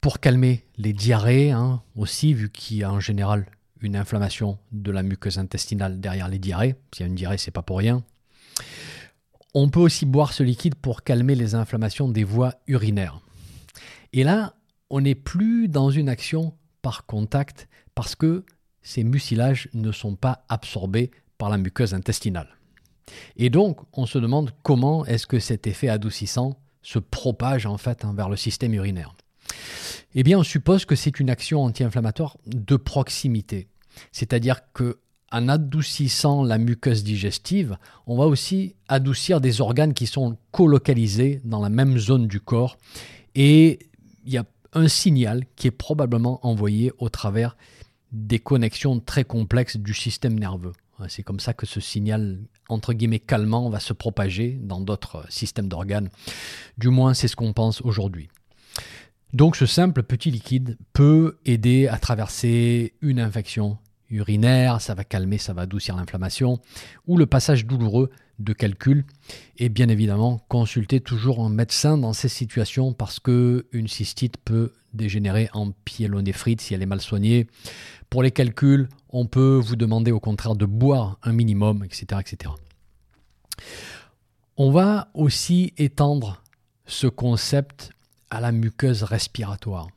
Pour 0.00 0.20
calmer 0.20 0.64
les 0.76 0.92
diarrhées 0.92 1.50
hein, 1.50 1.82
aussi, 1.96 2.34
vu 2.34 2.50
qu'il 2.50 2.78
y 2.78 2.84
a 2.84 2.92
en 2.92 3.00
général 3.00 3.46
une 3.80 3.96
inflammation 3.96 4.58
de 4.72 4.90
la 4.90 5.02
muqueuse 5.02 5.38
intestinale 5.38 6.00
derrière 6.00 6.28
les 6.28 6.38
diarrhées. 6.38 6.74
S'il 6.92 7.04
y 7.04 7.04
a 7.04 7.08
une 7.08 7.14
diarrhée, 7.14 7.38
c'est 7.38 7.50
pas 7.50 7.62
pour 7.62 7.78
rien. 7.78 8.02
On 9.54 9.68
peut 9.68 9.80
aussi 9.80 10.04
boire 10.04 10.32
ce 10.32 10.42
liquide 10.42 10.74
pour 10.74 11.02
calmer 11.02 11.34
les 11.34 11.54
inflammations 11.54 12.08
des 12.08 12.24
voies 12.24 12.54
urinaires. 12.66 13.20
Et 14.12 14.24
là, 14.24 14.54
on 14.90 15.00
n'est 15.00 15.14
plus 15.14 15.68
dans 15.68 15.90
une 15.90 16.08
action 16.08 16.54
par 16.82 17.06
contact 17.06 17.68
parce 17.94 18.14
que 18.14 18.44
ces 18.88 19.04
mucilages 19.04 19.68
ne 19.74 19.92
sont 19.92 20.16
pas 20.16 20.46
absorbés 20.48 21.10
par 21.36 21.50
la 21.50 21.58
muqueuse 21.58 21.92
intestinale. 21.92 22.48
Et 23.36 23.50
donc, 23.50 23.80
on 23.92 24.06
se 24.06 24.16
demande 24.16 24.52
comment 24.62 25.04
est-ce 25.04 25.26
que 25.26 25.38
cet 25.40 25.66
effet 25.66 25.90
adoucissant 25.90 26.58
se 26.80 26.98
propage 26.98 27.66
en 27.66 27.76
fait 27.76 28.06
hein, 28.06 28.14
vers 28.16 28.30
le 28.30 28.36
système 28.36 28.72
urinaire. 28.72 29.14
Eh 30.14 30.22
bien, 30.22 30.38
on 30.38 30.42
suppose 30.42 30.86
que 30.86 30.94
c'est 30.94 31.20
une 31.20 31.28
action 31.28 31.62
anti-inflammatoire 31.62 32.38
de 32.46 32.76
proximité. 32.76 33.68
C'est-à-dire 34.10 34.72
que 34.72 35.00
en 35.30 35.50
adoucissant 35.50 36.42
la 36.42 36.56
muqueuse 36.56 37.04
digestive, 37.04 37.76
on 38.06 38.16
va 38.16 38.24
aussi 38.24 38.74
adoucir 38.88 39.42
des 39.42 39.60
organes 39.60 39.92
qui 39.92 40.06
sont 40.06 40.38
colocalisés 40.50 41.42
dans 41.44 41.60
la 41.60 41.68
même 41.68 41.98
zone 41.98 42.26
du 42.26 42.40
corps. 42.40 42.78
Et 43.34 43.90
il 44.24 44.32
y 44.32 44.38
a 44.38 44.46
un 44.72 44.88
signal 44.88 45.44
qui 45.56 45.66
est 45.66 45.72
probablement 45.72 46.46
envoyé 46.46 46.92
au 46.96 47.10
travers 47.10 47.54
des 48.12 48.38
connexions 48.38 49.00
très 49.00 49.24
complexes 49.24 49.76
du 49.76 49.94
système 49.94 50.38
nerveux. 50.38 50.72
C'est 51.08 51.22
comme 51.22 51.38
ça 51.38 51.54
que 51.54 51.66
ce 51.66 51.80
signal, 51.80 52.40
entre 52.68 52.92
guillemets, 52.92 53.20
calmant 53.20 53.70
va 53.70 53.78
se 53.78 53.92
propager 53.92 54.58
dans 54.60 54.80
d'autres 54.80 55.24
systèmes 55.28 55.68
d'organes. 55.68 56.08
Du 56.76 56.88
moins, 56.88 57.14
c'est 57.14 57.28
ce 57.28 57.36
qu'on 57.36 57.52
pense 57.52 57.80
aujourd'hui. 57.82 58.28
Donc 59.32 59.56
ce 59.56 59.66
simple 59.66 60.02
petit 60.02 60.30
liquide 60.30 60.78
peut 60.92 61.38
aider 61.44 61.86
à 61.86 61.98
traverser 61.98 62.94
une 63.02 63.20
infection 63.20 63.78
urinaire, 64.10 64.80
ça 64.80 64.94
va 64.94 65.04
calmer, 65.04 65.38
ça 65.38 65.52
va 65.52 65.62
adoucir 65.62 65.96
l'inflammation, 65.96 66.60
ou 67.06 67.18
le 67.18 67.26
passage 67.26 67.66
douloureux 67.66 68.10
de 68.38 68.52
calcul. 68.52 69.04
Et 69.56 69.68
bien 69.68 69.88
évidemment, 69.88 70.40
consulter 70.48 71.00
toujours 71.00 71.40
un 71.40 71.48
médecin 71.48 71.98
dans 71.98 72.12
ces 72.12 72.28
situations 72.28 72.92
parce 72.92 73.20
que 73.20 73.66
une 73.72 73.88
cystite 73.88 74.36
peut 74.38 74.72
dégénérer 74.94 75.48
en 75.52 75.70
pyélonéphrite 75.84 76.60
si 76.60 76.74
elle 76.74 76.82
est 76.82 76.86
mal 76.86 77.00
soignée. 77.00 77.46
Pour 78.10 78.22
les 78.22 78.30
calculs, 78.30 78.88
on 79.10 79.26
peut 79.26 79.60
vous 79.62 79.76
demander 79.76 80.12
au 80.12 80.20
contraire 80.20 80.54
de 80.54 80.66
boire 80.66 81.18
un 81.22 81.32
minimum, 81.32 81.84
etc. 81.84 82.20
etc. 82.20 82.52
On 84.56 84.70
va 84.70 85.08
aussi 85.14 85.72
étendre 85.76 86.42
ce 86.86 87.06
concept 87.06 87.90
à 88.30 88.40
la 88.40 88.52
muqueuse 88.52 89.02
respiratoire. 89.02 89.88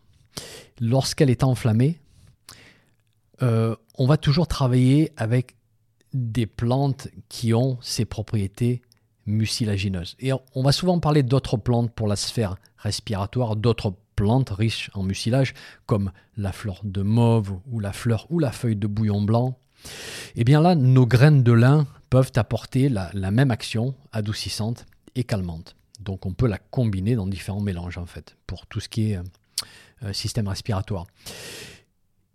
Lorsqu'elle 0.80 1.30
est 1.30 1.44
enflammée, 1.44 2.00
euh, 3.42 3.76
on 3.98 4.06
va 4.06 4.18
toujours 4.18 4.48
travailler 4.48 5.12
avec 5.18 5.56
des 6.14 6.46
plantes 6.46 7.08
qui 7.30 7.54
ont 7.54 7.78
ces 7.82 8.06
propriétés 8.06 8.82
mucilagineuses. 9.26 10.16
Et 10.20 10.32
on 10.56 10.64
va 10.64 10.72
souvent 10.72 11.00
parler 11.00 11.24
d'autres 11.24 11.58
plantes 11.58 11.92
pour 11.92 12.08
la 12.08 12.16
sphère 12.16 12.56
respiratoire, 12.78 13.56
d'autres 13.56 13.94
plantes 14.16 14.50
riches 14.50 14.90
en 14.94 15.04
mucilage, 15.04 15.54
comme 15.86 16.12
la 16.38 16.52
fleur 16.52 16.82
de 16.84 17.02
mauve 17.02 17.60
ou 17.72 17.80
la 17.80 17.94
fleur 17.94 18.28
ou 18.30 18.40
la 18.40 18.52
feuille 18.52 18.76
de 18.76 18.88
bouillon 18.88 19.22
blanc. 19.22 19.58
Et 20.36 20.42
eh 20.42 20.44
bien 20.44 20.62
là, 20.62 20.76
nos 20.76 21.08
graines 21.08 21.44
de 21.44 21.52
lin 21.52 21.88
peuvent 22.10 22.32
apporter 22.36 22.90
la, 22.90 23.32
même 23.32 23.52
action 23.52 23.96
adoucissante 24.12 24.86
et 25.16 25.24
calmante. 25.24 25.76
Donc 26.00 26.26
on 26.26 26.34
peut 26.34 26.48
la 26.48 26.58
combiner 26.58 27.16
dans 27.16 27.28
différents 27.28 27.62
mélanges 27.62 27.98
en 27.98 28.06
fait, 28.06 28.36
pour 28.48 28.68
tout 28.68 28.80
ce 28.80 28.90
qui 28.90 29.12
est 29.12 29.20
euh, 30.04 30.14
système 30.14 30.48
respiratoire. 30.48 31.06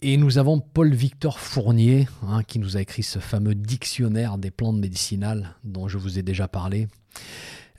Et 0.02 0.18
nous 0.18 0.36
avons 0.36 0.60
Paul-Victor 0.60 1.38
Fournier, 1.38 2.06
hein, 2.22 2.42
qui 2.42 2.58
nous 2.58 2.76
a 2.76 2.82
écrit 2.82 3.02
ce 3.02 3.18
fameux 3.18 3.54
dictionnaire 3.54 4.36
des 4.36 4.50
plantes 4.50 4.76
médicinales 4.76 5.54
dont 5.64 5.88
je 5.88 5.96
vous 5.96 6.18
ai 6.18 6.22
déjà 6.22 6.48
parlé. 6.48 6.88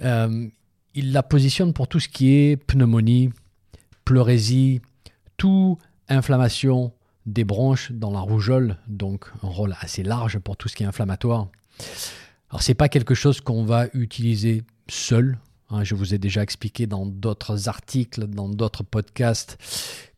Euh, 0.02 0.48
il 0.96 1.12
la 1.12 1.22
positionne 1.22 1.74
pour 1.74 1.88
tout 1.88 2.00
ce 2.00 2.10
qui 2.10 2.34
est 2.34 2.58
pneumonie, 2.58 3.30
pleurésie, 4.04 4.82
tout 5.38 5.78
inflammation 6.10 6.92
des 7.28 7.44
bronches 7.44 7.92
dans 7.92 8.12
la 8.12 8.20
rougeole, 8.20 8.78
donc 8.88 9.26
un 9.44 9.48
rôle 9.48 9.76
assez 9.80 10.02
large 10.02 10.40
pour 10.40 10.58
tout 10.58 10.70
ce 10.70 10.76
qui 10.76 10.84
est 10.84 10.88
inflammatoire. 10.88 11.50
Alors 12.50 12.64
c'est 12.64 12.74
pas 12.74 12.90
quelque 12.90 13.14
chose 13.14 13.42
qu'on 13.42 13.64
va 13.64 13.88
utiliser 13.94 14.64
seul. 14.90 15.38
Hein, 15.70 15.84
je 15.84 15.94
vous 15.94 16.16
ai 16.16 16.18
déjà 16.18 16.42
expliqué 16.42 16.88
dans 16.88 17.06
d'autres 17.06 17.68
articles, 17.70 18.26
dans 18.26 18.50
d'autres 18.50 18.84
podcasts, 18.84 19.58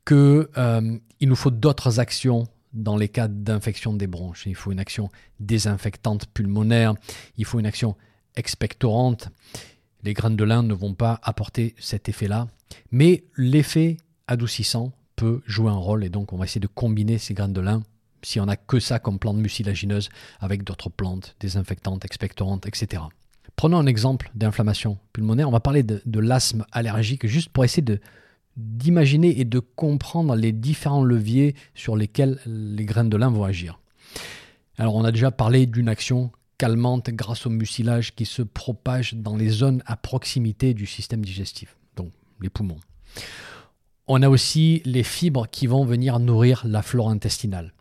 qu'il 0.05 0.47
euh, 0.57 0.97
nous 1.21 1.35
faut 1.35 1.51
d'autres 1.51 1.99
actions 1.99 2.47
dans 2.73 2.97
les 2.97 3.09
cas 3.09 3.27
d'infection 3.27 3.93
des 3.93 4.07
bronches. 4.07 4.45
Il 4.45 4.55
faut 4.55 4.71
une 4.71 4.79
action 4.79 5.09
désinfectante 5.39 6.27
pulmonaire, 6.27 6.93
il 7.37 7.45
faut 7.45 7.59
une 7.59 7.65
action 7.65 7.95
expectorante. 8.35 9.29
Les 10.03 10.13
graines 10.13 10.35
de 10.35 10.43
lin 10.43 10.63
ne 10.63 10.73
vont 10.73 10.93
pas 10.93 11.19
apporter 11.23 11.75
cet 11.79 12.09
effet-là, 12.09 12.47
mais 12.91 13.23
l'effet 13.35 13.97
adoucissant 14.27 14.93
peut 15.15 15.41
jouer 15.45 15.69
un 15.69 15.75
rôle 15.75 16.05
et 16.05 16.09
donc 16.09 16.31
on 16.31 16.37
va 16.37 16.45
essayer 16.45 16.61
de 16.61 16.67
combiner 16.67 17.17
ces 17.17 17.33
graines 17.33 17.53
de 17.53 17.61
lin 17.61 17.83
si 18.21 18.39
on 18.39 18.45
n'a 18.45 18.55
que 18.55 18.79
ça 18.79 18.99
comme 18.99 19.19
plante 19.19 19.37
mucilagineuse 19.37 20.09
avec 20.39 20.63
d'autres 20.63 20.89
plantes 20.89 21.35
désinfectantes, 21.39 22.05
expectorantes, 22.05 22.65
etc. 22.67 23.03
Prenons 23.55 23.77
un 23.77 23.85
exemple 23.85 24.29
d'inflammation 24.35 24.97
pulmonaire. 25.11 25.47
On 25.47 25.51
va 25.51 25.59
parler 25.59 25.83
de 25.83 26.19
l'asthme 26.19 26.65
allergique 26.71 27.27
juste 27.27 27.49
pour 27.49 27.65
essayer 27.65 27.83
de, 27.83 27.99
d'imaginer 28.59 29.39
et 29.39 29.45
de 29.45 29.59
comprendre 29.59 30.35
les 30.35 30.51
différents 30.51 31.03
leviers 31.03 31.55
sur 31.73 31.95
lesquels 31.95 32.39
les 32.45 32.85
graines 32.85 33.09
de 33.09 33.17
lin 33.17 33.29
vont 33.29 33.43
agir. 33.43 33.79
Alors 34.77 34.95
on 34.95 35.03
a 35.03 35.11
déjà 35.11 35.31
parlé 35.31 35.65
d'une 35.65 35.89
action 35.89 36.31
calmante 36.57 37.09
grâce 37.09 37.45
au 37.45 37.49
mucilage 37.49 38.15
qui 38.15 38.25
se 38.25 38.41
propage 38.41 39.13
dans 39.13 39.37
les 39.37 39.49
zones 39.49 39.81
à 39.85 39.95
proximité 39.95 40.73
du 40.73 40.85
système 40.85 41.23
digestif, 41.23 41.77
donc 41.95 42.11
les 42.41 42.49
poumons. 42.49 42.79
On 44.07 44.21
a 44.21 44.29
aussi 44.29 44.81
les 44.85 45.03
fibres 45.03 45.47
qui 45.47 45.67
vont 45.67 45.85
venir 45.85 46.19
nourrir 46.19 46.63
la 46.65 46.81
flore 46.81 47.09
intestinale. 47.09 47.73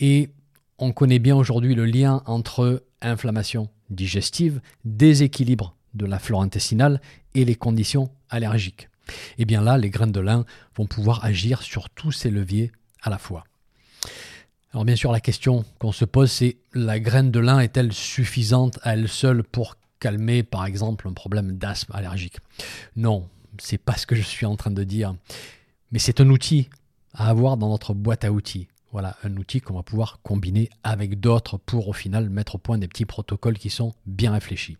Et 0.00 0.30
on 0.78 0.92
connaît 0.92 1.18
bien 1.18 1.36
aujourd'hui 1.36 1.74
le 1.74 1.84
lien 1.84 2.22
entre 2.26 2.84
inflammation 3.02 3.68
digestive, 3.90 4.60
déséquilibre 4.84 5.76
de 5.94 6.06
la 6.06 6.18
flore 6.18 6.42
intestinale 6.42 7.00
et 7.34 7.44
les 7.44 7.54
conditions 7.54 8.10
allergiques. 8.30 8.88
Et 9.08 9.42
eh 9.42 9.44
bien 9.44 9.62
là, 9.62 9.78
les 9.78 9.90
graines 9.90 10.12
de 10.12 10.20
lin 10.20 10.44
vont 10.76 10.86
pouvoir 10.86 11.24
agir 11.24 11.62
sur 11.62 11.90
tous 11.90 12.12
ces 12.12 12.30
leviers 12.30 12.72
à 13.02 13.10
la 13.10 13.18
fois. 13.18 13.44
Alors 14.72 14.84
bien 14.84 14.96
sûr, 14.96 15.12
la 15.12 15.20
question 15.20 15.64
qu'on 15.78 15.92
se 15.92 16.04
pose, 16.04 16.30
c'est 16.30 16.58
la 16.74 17.00
graine 17.00 17.30
de 17.30 17.40
lin 17.40 17.58
est-elle 17.60 17.92
suffisante 17.92 18.78
à 18.82 18.94
elle 18.94 19.08
seule 19.08 19.42
pour 19.42 19.76
calmer, 19.98 20.42
par 20.42 20.66
exemple, 20.66 21.08
un 21.08 21.12
problème 21.12 21.52
d'asthme 21.52 21.92
allergique? 21.94 22.38
Non, 22.94 23.28
c'est 23.58 23.78
pas 23.78 23.96
ce 23.96 24.06
que 24.06 24.14
je 24.14 24.22
suis 24.22 24.46
en 24.46 24.56
train 24.56 24.70
de 24.70 24.84
dire. 24.84 25.14
Mais 25.90 25.98
c'est 25.98 26.20
un 26.20 26.28
outil 26.28 26.68
à 27.14 27.28
avoir 27.28 27.56
dans 27.56 27.70
notre 27.70 27.94
boîte 27.94 28.24
à 28.24 28.30
outils. 28.30 28.68
Voilà, 28.92 29.16
un 29.22 29.36
outil 29.36 29.60
qu'on 29.60 29.74
va 29.74 29.82
pouvoir 29.82 30.20
combiner 30.22 30.70
avec 30.82 31.20
d'autres 31.20 31.58
pour 31.58 31.88
au 31.88 31.92
final 31.92 32.30
mettre 32.30 32.54
au 32.54 32.58
point 32.58 32.78
des 32.78 32.88
petits 32.88 33.04
protocoles 33.04 33.58
qui 33.58 33.70
sont 33.70 33.94
bien 34.06 34.32
réfléchis. 34.32 34.76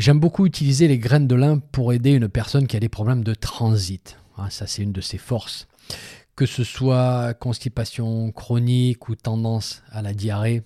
J'aime 0.00 0.18
beaucoup 0.18 0.46
utiliser 0.46 0.88
les 0.88 0.96
graines 0.96 1.26
de 1.26 1.34
lin 1.34 1.58
pour 1.58 1.92
aider 1.92 2.12
une 2.12 2.30
personne 2.30 2.66
qui 2.66 2.74
a 2.74 2.80
des 2.80 2.88
problèmes 2.88 3.22
de 3.22 3.34
transit. 3.34 4.16
Hein, 4.38 4.48
ça, 4.48 4.66
c'est 4.66 4.80
une 4.80 4.92
de 4.92 5.02
ses 5.02 5.18
forces. 5.18 5.68
Que 6.36 6.46
ce 6.46 6.64
soit 6.64 7.34
constipation 7.34 8.32
chronique 8.32 9.10
ou 9.10 9.14
tendance 9.14 9.82
à 9.90 10.00
la 10.00 10.14
diarrhée, 10.14 10.62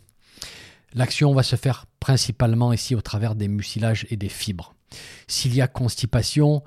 l'action 0.93 1.35
va 1.35 1.43
se 1.43 1.57
faire 1.57 1.87
principalement 1.99 2.73
ici 2.73 2.95
au 2.95 3.01
travers 3.01 3.35
des 3.35 3.49
mucilages 3.49 4.07
et 4.09 4.17
des 4.17 4.29
fibres. 4.29 4.77
S'il 5.27 5.53
y 5.53 5.61
a 5.61 5.67
constipation, 5.67 6.63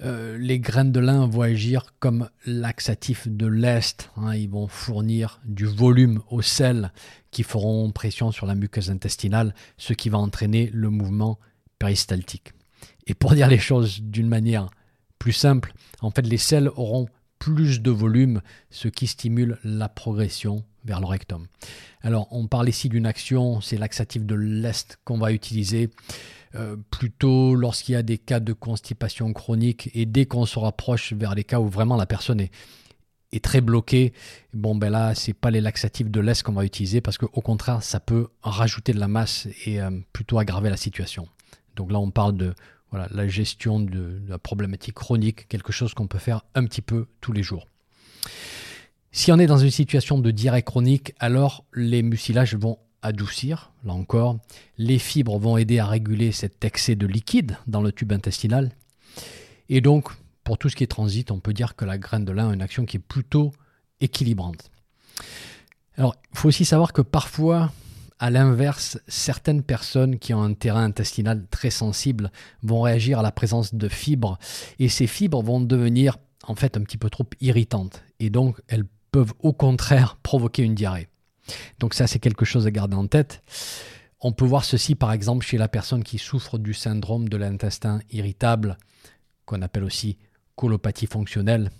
euh, 0.00 0.38
les 0.38 0.58
graines 0.58 0.92
de 0.92 1.00
lin 1.00 1.26
vont 1.26 1.42
agir 1.42 1.84
comme 1.98 2.30
laxatif 2.46 3.28
de 3.28 3.46
l'Est. 3.46 4.10
Hein. 4.16 4.34
ils 4.34 4.48
vont 4.48 4.68
fournir 4.68 5.38
du 5.44 5.66
volume 5.66 6.22
aux 6.30 6.40
selles 6.40 6.92
qui 7.30 7.42
feront 7.42 7.90
pression 7.90 8.32
sur 8.32 8.46
la 8.46 8.54
muqueuse 8.54 8.90
intestinale, 8.90 9.54
ce 9.76 9.92
qui 9.92 10.08
va 10.08 10.16
entraîner 10.16 10.70
le 10.72 10.88
mouvement 10.88 11.38
péristaltique. 11.86 12.52
Et 13.06 13.14
pour 13.14 13.34
dire 13.38 13.48
les 13.48 13.58
choses 13.58 14.00
d'une 14.02 14.28
manière 14.28 14.68
plus 15.18 15.32
simple, 15.32 15.72
en 16.00 16.10
fait, 16.10 16.22
les 16.22 16.36
selles 16.36 16.68
auront 16.76 17.06
plus 17.38 17.80
de 17.80 17.90
volume, 17.90 18.40
ce 18.70 18.88
qui 18.88 19.06
stimule 19.06 19.58
la 19.62 19.88
progression 19.88 20.64
vers 20.84 21.00
le 21.00 21.06
rectum. 21.06 21.46
Alors, 22.00 22.28
on 22.30 22.46
parle 22.46 22.68
ici 22.68 22.88
d'une 22.88 23.06
action, 23.06 23.60
c'est 23.60 23.76
laxatif 23.76 24.24
de 24.24 24.34
l'Est 24.34 24.98
qu'on 25.04 25.18
va 25.18 25.32
utiliser 25.32 25.90
euh, 26.54 26.76
plutôt 26.90 27.54
lorsqu'il 27.54 27.92
y 27.92 27.96
a 27.96 28.02
des 28.02 28.18
cas 28.18 28.40
de 28.40 28.52
constipation 28.52 29.32
chronique 29.32 29.90
et 29.94 30.06
dès 30.06 30.26
qu'on 30.26 30.46
se 30.46 30.58
rapproche 30.58 31.12
vers 31.12 31.34
les 31.34 31.44
cas 31.44 31.60
où 31.60 31.68
vraiment 31.68 31.96
la 31.96 32.06
personne 32.06 32.40
est, 32.40 32.50
est 33.32 33.44
très 33.44 33.60
bloquée, 33.60 34.12
bon 34.54 34.74
ben 34.74 34.90
là, 34.90 35.14
c'est 35.14 35.34
pas 35.34 35.50
les 35.50 35.60
laxatifs 35.60 36.10
de 36.10 36.20
l'Est 36.20 36.42
qu'on 36.42 36.52
va 36.52 36.64
utiliser 36.64 37.00
parce 37.00 37.18
qu'au 37.18 37.42
contraire, 37.42 37.82
ça 37.82 38.00
peut 38.00 38.28
rajouter 38.42 38.92
de 38.92 39.00
la 39.00 39.08
masse 39.08 39.48
et 39.66 39.80
euh, 39.80 39.90
plutôt 40.12 40.38
aggraver 40.38 40.70
la 40.70 40.78
situation. 40.78 41.28
Donc 41.76 41.92
là, 41.92 41.98
on 41.98 42.10
parle 42.10 42.36
de 42.36 42.54
la 42.92 43.28
gestion 43.28 43.80
de, 43.80 44.20
la 44.28 44.38
problématique 44.38 44.94
chronique, 44.94 45.48
quelque 45.48 45.72
chose 45.72 45.94
qu'on 45.94 46.06
peut 46.06 46.18
faire 46.18 46.44
un 46.54 46.64
petit 46.64 46.82
peu 46.82 47.06
tous 47.20 47.32
les 47.32 47.42
jours. 47.42 47.66
Si 49.12 49.32
on 49.32 49.38
est 49.38 49.46
dans 49.46 49.58
une 49.58 49.70
situation 49.70 50.18
de 50.18 50.30
diarrhée 50.30 50.62
chronique, 50.62 51.14
alors 51.18 51.64
les 51.72 52.02
mucilages 52.02 52.54
vont 52.54 52.78
adoucir, 53.02 53.72
là 53.84 53.92
encore. 53.92 54.38
Les 54.78 54.98
fibres 54.98 55.38
vont 55.38 55.56
aider 55.56 55.78
à 55.78 55.86
réguler 55.86 56.32
cet 56.32 56.64
excès 56.64 56.96
de 56.96 57.06
liquide 57.06 57.56
dans 57.66 57.82
le 57.82 57.92
tube 57.92 58.12
intestinal. 58.12 58.72
Et 59.68 59.80
donc, 59.80 60.10
pour 60.44 60.58
tout 60.58 60.68
ce 60.68 60.76
qui 60.76 60.84
est 60.84 60.88
transit, 60.88 61.30
on 61.30 61.40
peut 61.40 61.52
dire 61.52 61.76
que 61.76 61.84
la 61.84 61.98
graine 61.98 62.24
de 62.24 62.32
lin 62.32 62.50
a 62.50 62.54
une 62.54 62.62
action 62.62 62.84
qui 62.84 62.98
est 62.98 63.00
plutôt 63.00 63.52
équilibrante. 64.00 64.70
Alors, 65.96 66.14
il 66.32 66.38
faut 66.38 66.48
aussi 66.48 66.64
savoir 66.64 66.92
que 66.92 67.02
parfois, 67.02 67.72
à 68.18 68.30
l'inverse, 68.30 68.98
certaines 69.08 69.62
personnes 69.62 70.18
qui 70.18 70.32
ont 70.32 70.42
un 70.42 70.54
terrain 70.54 70.84
intestinal 70.84 71.46
très 71.50 71.70
sensible 71.70 72.32
vont 72.62 72.80
réagir 72.80 73.18
à 73.18 73.22
la 73.22 73.32
présence 73.32 73.74
de 73.74 73.88
fibres 73.88 74.38
et 74.78 74.88
ces 74.88 75.06
fibres 75.06 75.42
vont 75.42 75.60
devenir 75.60 76.16
en 76.44 76.54
fait 76.54 76.76
un 76.76 76.82
petit 76.82 76.96
peu 76.96 77.10
trop 77.10 77.26
irritantes 77.40 78.02
et 78.18 78.30
donc 78.30 78.60
elles 78.68 78.86
peuvent 79.10 79.34
au 79.40 79.52
contraire 79.52 80.16
provoquer 80.22 80.62
une 80.62 80.74
diarrhée. 80.74 81.08
Donc 81.78 81.94
ça 81.94 82.06
c'est 82.06 82.18
quelque 82.18 82.44
chose 82.44 82.66
à 82.66 82.70
garder 82.70 82.96
en 82.96 83.06
tête. 83.06 83.42
On 84.20 84.32
peut 84.32 84.46
voir 84.46 84.64
ceci 84.64 84.94
par 84.94 85.12
exemple 85.12 85.44
chez 85.44 85.58
la 85.58 85.68
personne 85.68 86.02
qui 86.02 86.18
souffre 86.18 86.58
du 86.58 86.72
syndrome 86.72 87.28
de 87.28 87.36
l'intestin 87.36 88.00
irritable 88.10 88.78
qu'on 89.44 89.62
appelle 89.62 89.84
aussi 89.84 90.16
colopathie 90.56 91.06
fonctionnelle. 91.06 91.70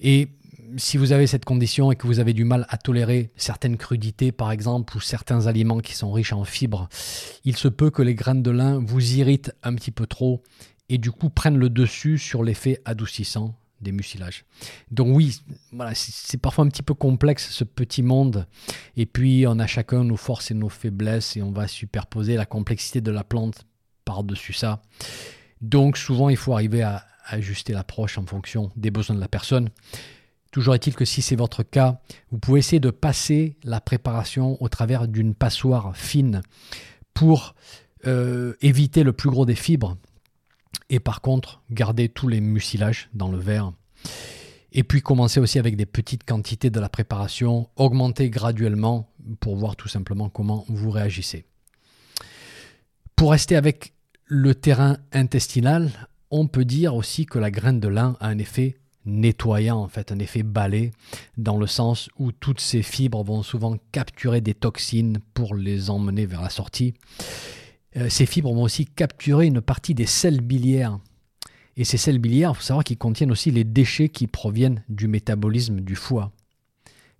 Et 0.00 0.28
si 0.76 0.96
vous 0.96 1.12
avez 1.12 1.26
cette 1.26 1.44
condition 1.44 1.92
et 1.92 1.96
que 1.96 2.06
vous 2.06 2.20
avez 2.20 2.32
du 2.32 2.44
mal 2.44 2.66
à 2.68 2.76
tolérer 2.76 3.30
certaines 3.36 3.76
crudités, 3.76 4.32
par 4.32 4.52
exemple, 4.52 4.96
ou 4.96 5.00
certains 5.00 5.46
aliments 5.46 5.80
qui 5.80 5.94
sont 5.94 6.12
riches 6.12 6.32
en 6.32 6.44
fibres, 6.44 6.88
il 7.44 7.56
se 7.56 7.68
peut 7.68 7.90
que 7.90 8.02
les 8.02 8.14
graines 8.14 8.42
de 8.42 8.50
lin 8.50 8.82
vous 8.84 9.14
irritent 9.14 9.52
un 9.62 9.74
petit 9.74 9.90
peu 9.90 10.06
trop 10.06 10.42
et 10.88 10.98
du 10.98 11.10
coup 11.10 11.30
prennent 11.30 11.58
le 11.58 11.70
dessus 11.70 12.18
sur 12.18 12.42
l'effet 12.42 12.80
adoucissant 12.84 13.54
des 13.80 13.92
mucilages. 13.92 14.44
Donc 14.90 15.08
oui, 15.16 15.40
voilà, 15.72 15.92
c'est 15.94 16.38
parfois 16.38 16.64
un 16.64 16.68
petit 16.68 16.82
peu 16.82 16.94
complexe 16.94 17.50
ce 17.50 17.64
petit 17.64 18.02
monde. 18.02 18.46
Et 18.96 19.06
puis 19.06 19.44
on 19.46 19.58
a 19.58 19.66
chacun 19.66 20.04
nos 20.04 20.16
forces 20.16 20.50
et 20.50 20.54
nos 20.54 20.68
faiblesses 20.68 21.36
et 21.36 21.42
on 21.42 21.50
va 21.50 21.66
superposer 21.66 22.36
la 22.36 22.46
complexité 22.46 23.00
de 23.00 23.10
la 23.10 23.24
plante 23.24 23.66
par-dessus 24.04 24.52
ça. 24.52 24.82
Donc 25.60 25.96
souvent 25.96 26.28
il 26.28 26.36
faut 26.36 26.54
arriver 26.54 26.82
à 26.82 27.04
ajuster 27.26 27.72
l'approche 27.72 28.18
en 28.18 28.26
fonction 28.26 28.70
des 28.76 28.90
besoins 28.90 29.16
de 29.16 29.20
la 29.20 29.28
personne. 29.28 29.70
Toujours 30.52 30.74
est-il 30.74 30.94
que 30.94 31.06
si 31.06 31.22
c'est 31.22 31.34
votre 31.34 31.62
cas, 31.62 31.98
vous 32.30 32.38
pouvez 32.38 32.60
essayer 32.60 32.78
de 32.78 32.90
passer 32.90 33.56
la 33.64 33.80
préparation 33.80 34.62
au 34.62 34.68
travers 34.68 35.08
d'une 35.08 35.34
passoire 35.34 35.96
fine 35.96 36.42
pour 37.14 37.54
euh, 38.06 38.54
éviter 38.60 39.02
le 39.02 39.14
plus 39.14 39.30
gros 39.30 39.46
des 39.46 39.54
fibres 39.54 39.96
et 40.90 41.00
par 41.00 41.22
contre 41.22 41.62
garder 41.70 42.10
tous 42.10 42.28
les 42.28 42.42
mucilages 42.42 43.08
dans 43.14 43.30
le 43.30 43.38
verre. 43.38 43.72
Et 44.72 44.84
puis 44.84 45.00
commencer 45.00 45.40
aussi 45.40 45.58
avec 45.58 45.74
des 45.76 45.86
petites 45.86 46.24
quantités 46.24 46.68
de 46.68 46.80
la 46.80 46.90
préparation, 46.90 47.70
augmenter 47.76 48.28
graduellement 48.28 49.10
pour 49.40 49.56
voir 49.56 49.74
tout 49.74 49.88
simplement 49.88 50.28
comment 50.28 50.66
vous 50.68 50.90
réagissez. 50.90 51.46
Pour 53.16 53.30
rester 53.30 53.56
avec 53.56 53.94
le 54.26 54.54
terrain 54.54 54.98
intestinal, 55.12 55.90
on 56.30 56.46
peut 56.46 56.66
dire 56.66 56.94
aussi 56.94 57.24
que 57.24 57.38
la 57.38 57.50
graine 57.50 57.80
de 57.80 57.88
lin 57.88 58.16
a 58.20 58.28
un 58.28 58.38
effet 58.38 58.76
nettoyant, 59.04 59.78
en 59.78 59.88
fait, 59.88 60.12
un 60.12 60.18
effet 60.18 60.42
balai, 60.42 60.92
dans 61.36 61.56
le 61.56 61.66
sens 61.66 62.08
où 62.18 62.32
toutes 62.32 62.60
ces 62.60 62.82
fibres 62.82 63.22
vont 63.24 63.42
souvent 63.42 63.76
capturer 63.90 64.40
des 64.40 64.54
toxines 64.54 65.18
pour 65.34 65.54
les 65.54 65.90
emmener 65.90 66.26
vers 66.26 66.42
la 66.42 66.50
sortie. 66.50 66.94
Euh, 67.96 68.08
ces 68.08 68.26
fibres 68.26 68.52
vont 68.52 68.62
aussi 68.62 68.86
capturer 68.86 69.46
une 69.46 69.60
partie 69.60 69.94
des 69.94 70.06
sels 70.06 70.40
biliaires. 70.40 70.98
Et 71.76 71.84
ces 71.84 71.96
sels 71.96 72.18
biliaires, 72.18 72.52
il 72.52 72.56
faut 72.56 72.62
savoir 72.62 72.84
qu'ils 72.84 72.98
contiennent 72.98 73.32
aussi 73.32 73.50
les 73.50 73.64
déchets 73.64 74.08
qui 74.08 74.26
proviennent 74.26 74.84
du 74.88 75.08
métabolisme 75.08 75.80
du 75.80 75.96
foie. 75.96 76.32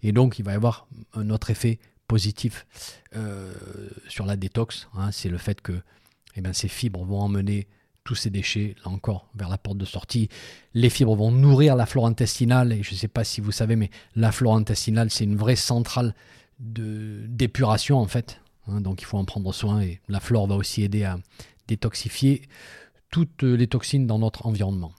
Et 0.03 0.13
donc, 0.13 0.39
il 0.39 0.45
va 0.45 0.53
y 0.53 0.57
avoir 0.57 0.87
un 1.15 1.31
autre 1.31 1.51
effet 1.51 1.79
positif 2.07 2.67
euh, 3.17 3.53
sur 4.09 4.27
la 4.27 4.37
détox. 4.37 4.89
Hein, 4.95 5.11
c'est 5.13 5.29
le 5.29 5.39
fait 5.39 5.61
que 5.61 5.81
eh 6.37 6.41
bien, 6.41 6.53
ces 6.53 6.69
fibres 6.69 7.05
vont 7.05 7.21
emmener 7.21 7.67
tous 8.05 8.15
ces 8.15 8.31
déchets, 8.31 8.75
là 8.85 8.91
encore, 8.91 9.29
vers 9.35 9.49
la 9.49 9.59
porte 9.59 9.79
de 9.79 9.85
sortie. 9.85 10.29
Les 10.75 10.91
fibres 10.91 11.15
vont 11.15 11.31
nourrir 11.31 11.77
la 11.77 11.87
flore 11.87 12.07
intestinale, 12.07 12.73
et 12.73 12.83
je 12.83 12.93
ne 12.93 12.97
sais 12.97 13.09
pas 13.09 13.25
si 13.25 13.41
vous 13.41 13.53
savez, 13.53 13.77
mais 13.77 13.91
la 14.17 14.33
flore 14.33 14.57
intestinale, 14.57 15.11
c'est 15.11 15.25
une 15.25 15.37
vraie 15.37 15.57
centrale 15.57 16.15
d'épuration, 16.59 17.99
en 17.99 18.07
fait. 18.07 18.41
Hein, 18.67 18.81
donc 18.81 19.03
il 19.03 19.05
faut 19.05 19.19
en 19.19 19.25
prendre 19.25 19.53
soin, 19.53 19.81
et 19.81 20.01
la 20.09 20.21
flore 20.21 20.47
va 20.47 20.57
aussi 20.57 20.83
aider 20.83 21.05
à 21.05 21.19
détoxifier 21.69 22.43
toutes 23.11 23.43
les 23.43 23.67
toxines 23.67 24.07
dans 24.07 24.19
notre 24.19 24.47
environnement. 24.47 24.93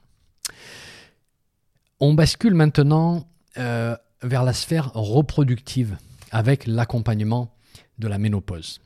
On 2.00 2.14
bascule 2.14 2.54
maintenant 2.54 3.28
euh, 3.58 3.96
vers 4.22 4.44
la 4.44 4.52
sphère 4.52 4.92
reproductive 4.94 5.96
avec 6.30 6.66
l'accompagnement 6.66 7.54
de 7.98 8.08
la 8.08 8.18
ménopause. 8.18 8.80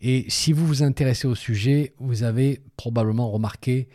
Et 0.00 0.26
si 0.28 0.52
vous 0.52 0.66
vous 0.66 0.82
intéressez 0.82 1.26
au 1.26 1.34
sujet, 1.34 1.94
vous 1.98 2.22
avez 2.22 2.60
probablement 2.76 3.30
remarqué 3.30 3.88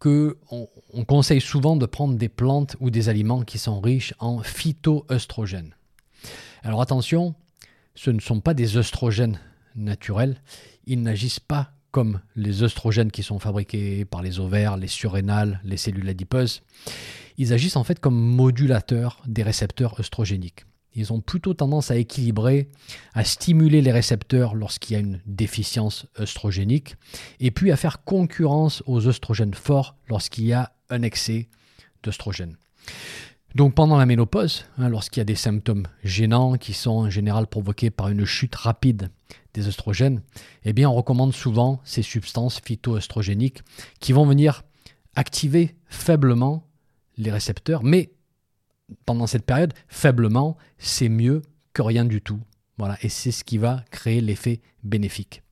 que 0.00 0.36
on, 0.50 1.04
conseille 1.06 1.40
souvent 1.40 1.76
de 1.76 1.86
prendre 1.86 2.16
des 2.16 2.28
plantes 2.28 2.76
ou 2.80 2.90
des 2.90 3.08
aliments 3.08 3.42
qui 3.42 3.58
sont 3.58 3.80
riches 3.80 4.12
en 4.18 4.40
phytoœstrogènes. 4.40 5.74
Alors 6.62 6.82
attention, 6.82 7.34
ce 7.94 8.10
ne 8.10 8.20
sont 8.20 8.40
pas 8.40 8.54
des 8.54 8.76
œstrogènes 8.76 9.40
naturels, 9.76 10.36
ils 10.86 11.02
n'agissent 11.02 11.40
pas 11.40 11.72
comme 11.90 12.20
les 12.36 12.62
œstrogènes 12.62 13.10
qui 13.10 13.22
sont 13.22 13.38
fabriqués 13.38 14.04
par 14.04 14.20
les 14.20 14.40
ovaires, 14.40 14.76
les 14.76 14.88
surrénales, 14.88 15.60
les 15.64 15.76
cellules 15.76 16.08
adipeuses. 16.08 16.62
Ils 17.38 17.52
agissent 17.52 17.76
en 17.76 17.84
fait 17.84 18.00
comme 18.00 18.18
modulateurs 18.18 19.22
des 19.26 19.42
récepteurs 19.42 19.98
œstrogéniques. 20.00 20.66
Ils 20.94 21.12
ont 21.12 21.20
plutôt 21.20 21.54
tendance 21.54 21.90
à 21.90 21.96
équilibrer, 21.96 22.68
à 23.14 23.24
stimuler 23.24 23.82
les 23.82 23.92
récepteurs 23.92 24.54
lorsqu'il 24.54 24.94
y 24.94 24.96
a 24.96 25.00
une 25.00 25.20
déficience 25.26 26.06
œstrogénique, 26.18 26.96
et 27.40 27.50
puis 27.50 27.72
à 27.72 27.76
faire 27.76 28.04
concurrence 28.04 28.82
aux 28.86 29.06
œstrogènes 29.06 29.54
forts 29.54 29.96
lorsqu'il 30.08 30.44
y 30.44 30.52
a 30.52 30.72
un 30.90 31.02
excès 31.02 31.48
d'œstrogènes. 32.02 32.56
Donc 33.54 33.74
pendant 33.74 33.96
la 33.96 34.06
ménopause, 34.06 34.64
hein, 34.78 34.88
lorsqu'il 34.88 35.20
y 35.20 35.22
a 35.22 35.24
des 35.24 35.36
symptômes 35.36 35.86
gênants 36.02 36.56
qui 36.56 36.72
sont 36.72 36.90
en 36.90 37.10
général 37.10 37.46
provoqués 37.46 37.90
par 37.90 38.08
une 38.08 38.24
chute 38.24 38.54
rapide 38.56 39.10
des 39.54 39.68
œstrogènes, 39.68 40.22
eh 40.64 40.72
bien 40.72 40.90
on 40.90 40.94
recommande 40.94 41.32
souvent 41.32 41.80
ces 41.84 42.02
substances 42.02 42.60
phytoœstrogéniques 42.64 43.62
qui 44.00 44.12
vont 44.12 44.26
venir 44.26 44.64
activer 45.14 45.76
faiblement 45.86 46.66
les 47.16 47.30
récepteurs, 47.30 47.84
mais 47.84 48.10
pendant 49.06 49.26
cette 49.26 49.46
période, 49.46 49.74
faiblement, 49.88 50.56
c'est 50.78 51.08
mieux 51.08 51.42
que 51.72 51.82
rien 51.82 52.04
du 52.04 52.20
tout. 52.20 52.40
Voilà, 52.78 52.98
et 53.02 53.08
c'est 53.08 53.32
ce 53.32 53.44
qui 53.44 53.58
va 53.58 53.84
créer 53.90 54.20
l'effet 54.20 54.60
bénéfique. 54.82 55.42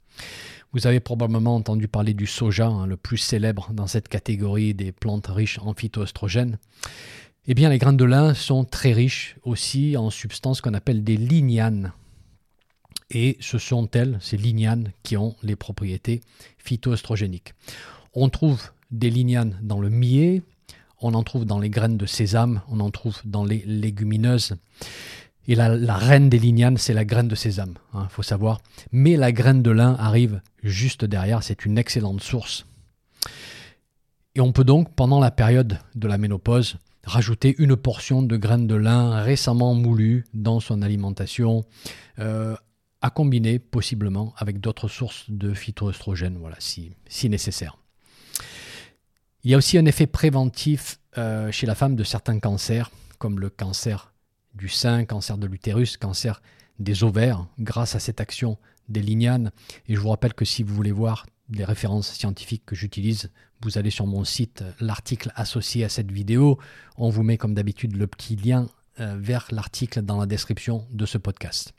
Vous 0.72 0.86
avez 0.86 1.00
probablement 1.00 1.54
entendu 1.54 1.86
parler 1.86 2.14
du 2.14 2.26
soja, 2.26 2.66
hein, 2.66 2.86
le 2.86 2.96
plus 2.96 3.18
célèbre 3.18 3.70
dans 3.72 3.86
cette 3.86 4.08
catégorie 4.08 4.74
des 4.74 4.90
plantes 4.90 5.26
riches 5.26 5.58
en 5.58 5.74
phytoestrogènes. 5.74 6.58
Eh 7.46 7.54
bien, 7.54 7.68
les 7.68 7.78
graines 7.78 7.96
de 7.96 8.04
lin 8.04 8.34
sont 8.34 8.64
très 8.64 8.92
riches 8.92 9.36
aussi 9.42 9.96
en 9.96 10.10
substances 10.10 10.60
qu'on 10.60 10.74
appelle 10.74 11.04
des 11.04 11.16
lignanes. 11.16 11.92
Et 13.10 13.36
ce 13.40 13.58
sont 13.58 13.90
elles, 13.90 14.16
ces 14.20 14.38
lignanes, 14.38 14.92
qui 15.02 15.16
ont 15.16 15.36
les 15.42 15.56
propriétés 15.56 16.22
phytoestrogéniques. 16.56 17.52
On 18.14 18.30
trouve 18.30 18.70
des 18.90 19.10
lignanes 19.10 19.58
dans 19.62 19.80
le 19.80 19.90
millet, 19.90 20.42
on 21.02 21.14
en 21.14 21.22
trouve 21.22 21.44
dans 21.44 21.58
les 21.58 21.70
graines 21.70 21.96
de 21.96 22.06
sésame, 22.06 22.62
on 22.68 22.80
en 22.80 22.90
trouve 22.90 23.20
dans 23.24 23.44
les 23.44 23.62
légumineuses. 23.66 24.56
Et 25.48 25.56
la, 25.56 25.96
reine 25.96 26.28
des 26.28 26.38
lignanes, 26.38 26.76
c'est 26.76 26.94
la 26.94 27.04
graine 27.04 27.26
de 27.26 27.34
sésame, 27.34 27.74
il 27.94 27.98
hein, 27.98 28.08
faut 28.08 28.22
savoir. 28.22 28.60
Mais 28.92 29.16
la 29.16 29.32
graine 29.32 29.62
de 29.62 29.72
lin 29.72 29.96
arrive 29.98 30.40
juste 30.62 31.04
derrière, 31.04 31.42
c'est 31.42 31.64
une 31.64 31.78
excellente 31.78 32.22
source. 32.22 32.64
Et 34.36 34.40
on 34.40 34.52
peut 34.52 34.64
donc, 34.64 34.94
pendant 34.94 35.18
la 35.18 35.32
période 35.32 35.78
de 35.96 36.06
la 36.06 36.16
ménopause, 36.16 36.76
rajouter 37.04 37.56
une 37.58 37.74
portion 37.74 38.22
de 38.22 38.36
graines 38.36 38.68
de 38.68 38.76
lin 38.76 39.20
récemment 39.20 39.74
moulues 39.74 40.24
dans 40.32 40.60
son 40.60 40.80
alimentation, 40.80 41.64
euh, 42.20 42.54
à 43.00 43.10
combiner 43.10 43.58
possiblement 43.58 44.32
avec 44.36 44.60
d'autres 44.60 44.86
sources 44.86 45.28
de 45.28 45.54
phytoestrogènes, 45.54 46.38
voilà, 46.38 46.56
si, 46.60 46.92
si 47.08 47.28
nécessaire. 47.28 47.81
Il 49.44 49.50
y 49.50 49.54
a 49.54 49.56
aussi 49.56 49.76
un 49.76 49.86
effet 49.86 50.06
préventif 50.06 51.00
euh, 51.18 51.50
chez 51.50 51.66
la 51.66 51.74
femme 51.74 51.96
de 51.96 52.04
certains 52.04 52.38
cancers, 52.38 52.90
comme 53.18 53.40
le 53.40 53.50
cancer 53.50 54.12
du 54.54 54.68
sein, 54.68 55.04
cancer 55.04 55.36
de 55.36 55.46
l'utérus, 55.48 55.96
cancer 55.96 56.40
des 56.78 57.02
ovaires, 57.02 57.46
grâce 57.58 57.96
à 57.96 57.98
cette 57.98 58.20
action 58.20 58.56
des 58.88 59.02
lignanes. 59.02 59.50
Et 59.88 59.96
je 59.96 60.00
vous 60.00 60.10
rappelle 60.10 60.34
que 60.34 60.44
si 60.44 60.62
vous 60.62 60.74
voulez 60.74 60.92
voir 60.92 61.26
les 61.50 61.64
références 61.64 62.12
scientifiques 62.12 62.64
que 62.64 62.76
j'utilise, 62.76 63.30
vous 63.62 63.78
allez 63.78 63.90
sur 63.90 64.06
mon 64.06 64.24
site, 64.24 64.62
l'article 64.80 65.32
associé 65.34 65.84
à 65.84 65.88
cette 65.88 66.12
vidéo. 66.12 66.58
On 66.96 67.10
vous 67.10 67.24
met 67.24 67.36
comme 67.36 67.54
d'habitude 67.54 67.96
le 67.96 68.06
petit 68.06 68.36
lien 68.36 68.68
euh, 69.00 69.16
vers 69.18 69.48
l'article 69.50 70.02
dans 70.02 70.18
la 70.18 70.26
description 70.26 70.86
de 70.92 71.04
ce 71.04 71.18
podcast. 71.18 71.74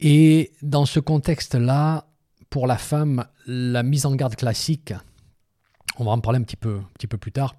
Et 0.00 0.52
dans 0.60 0.84
ce 0.84 1.00
contexte-là, 1.00 2.06
pour 2.50 2.66
la 2.66 2.76
femme, 2.76 3.24
la 3.46 3.82
mise 3.82 4.04
en 4.04 4.14
garde 4.14 4.36
classique, 4.36 4.92
on 5.98 6.04
va 6.04 6.12
en 6.12 6.20
parler 6.20 6.38
un 6.38 6.42
petit 6.42 6.56
peu, 6.56 6.76
un 6.76 6.88
petit 6.94 7.06
peu 7.06 7.18
plus 7.18 7.32
tard, 7.32 7.56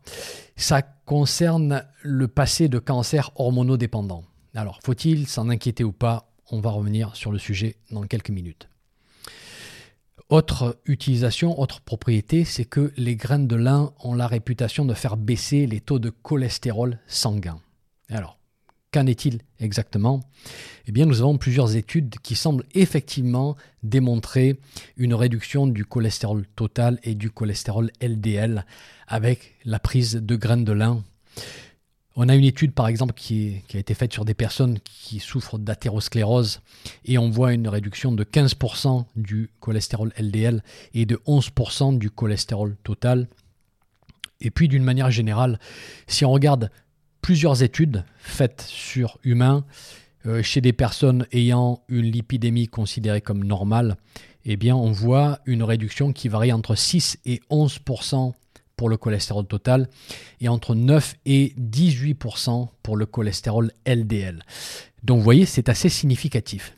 ça 0.55 0.81
concerne 0.81 1.83
le 2.01 2.27
passé 2.27 2.69
de 2.69 2.79
cancer 2.79 3.31
hormonodépendant. 3.35 4.23
Alors, 4.55 4.79
faut-il 4.83 5.27
s'en 5.27 5.49
inquiéter 5.49 5.83
ou 5.83 5.91
pas? 5.91 6.31
On 6.51 6.61
va 6.61 6.71
revenir 6.71 7.15
sur 7.15 7.31
le 7.31 7.37
sujet 7.37 7.75
dans 7.91 8.03
quelques 8.03 8.31
minutes. 8.31 8.69
Autre 10.29 10.79
utilisation, 10.85 11.59
autre 11.59 11.81
propriété, 11.81 12.45
c'est 12.45 12.65
que 12.65 12.91
les 12.97 13.15
graines 13.15 13.47
de 13.47 13.55
lin 13.55 13.93
ont 13.99 14.13
la 14.13 14.27
réputation 14.27 14.85
de 14.85 14.93
faire 14.93 15.17
baisser 15.17 15.65
les 15.65 15.81
taux 15.81 15.99
de 15.99 16.09
cholestérol 16.09 16.99
sanguin. 17.07 17.59
Alors, 18.09 18.38
Qu'en 18.91 19.05
est-il 19.05 19.41
exactement? 19.59 20.21
Eh 20.87 20.91
bien, 20.91 21.05
nous 21.05 21.21
avons 21.21 21.37
plusieurs 21.37 21.75
études 21.75 22.15
qui 22.23 22.35
semblent 22.35 22.65
effectivement 22.73 23.55
démontrer 23.83 24.59
une 24.97 25.13
réduction 25.13 25.67
du 25.67 25.85
cholestérol 25.85 26.47
total 26.55 26.99
et 27.03 27.13
du 27.13 27.29
cholestérol 27.29 27.91
LDL 28.01 28.65
avec 29.07 29.55
la 29.63 29.77
prise 29.77 30.15
de 30.15 30.35
graines 30.35 30.65
de 30.65 30.71
lin. 30.71 31.03
On 32.15 32.29
a 32.29 32.35
une 32.35 32.43
étude, 32.43 32.73
par 32.73 32.87
exemple, 32.87 33.13
qui, 33.13 33.61
a 33.75 33.77
été 33.77 33.93
faite 33.93 34.11
sur 34.11 34.25
des 34.25 34.33
personnes 34.33 34.79
qui 34.83 35.19
souffrent 35.19 35.59
d'athérosclérose 35.59 36.61
et 37.05 37.19
on 37.19 37.29
voit 37.29 37.53
une 37.53 37.67
réduction 37.67 38.11
de 38.11 38.23
15% 38.23 39.05
du 39.15 39.51
cholestérol 39.59 40.11
LDL 40.19 40.63
et 40.95 41.05
de 41.05 41.17
11% 41.27 41.99
du 41.99 42.09
cholestérol 42.09 42.75
total. 42.83 43.27
Et 44.41 44.49
puis, 44.49 44.67
d'une 44.67 44.83
manière 44.83 45.11
générale, 45.11 45.59
si 46.07 46.25
on 46.25 46.31
regarde 46.31 46.71
plusieurs 47.21 47.63
études 47.63 48.03
faites 48.17 48.65
sur 48.67 49.17
humains 49.23 49.65
euh, 50.25 50.41
chez 50.43 50.61
des 50.61 50.73
personnes 50.73 51.25
ayant 51.31 51.81
une 51.87 52.05
lipidémie 52.05 52.67
considérée 52.67 53.21
comme 53.21 53.43
normale, 53.43 53.97
eh 54.45 54.57
bien 54.57 54.75
on 54.75 54.91
voit 54.91 55.39
une 55.45 55.63
réduction 55.63 56.11
qui 56.11 56.27
varie 56.27 56.51
entre 56.51 56.75
6 56.75 57.19
et 57.25 57.41
11% 57.49 58.33
pour 58.75 58.89
le 58.89 58.97
cholestérol 58.97 59.45
total 59.45 59.89
et 60.39 60.47
entre 60.47 60.75
9 60.75 61.15
et 61.25 61.53
18% 61.59 62.69
pour 62.81 62.95
le 62.95 63.05
cholestérol 63.05 63.71
LDL. 63.85 64.43
Donc 65.03 65.17
vous 65.17 65.23
voyez, 65.23 65.45
c'est 65.45 65.69
assez 65.69 65.89
significatif. 65.89 66.75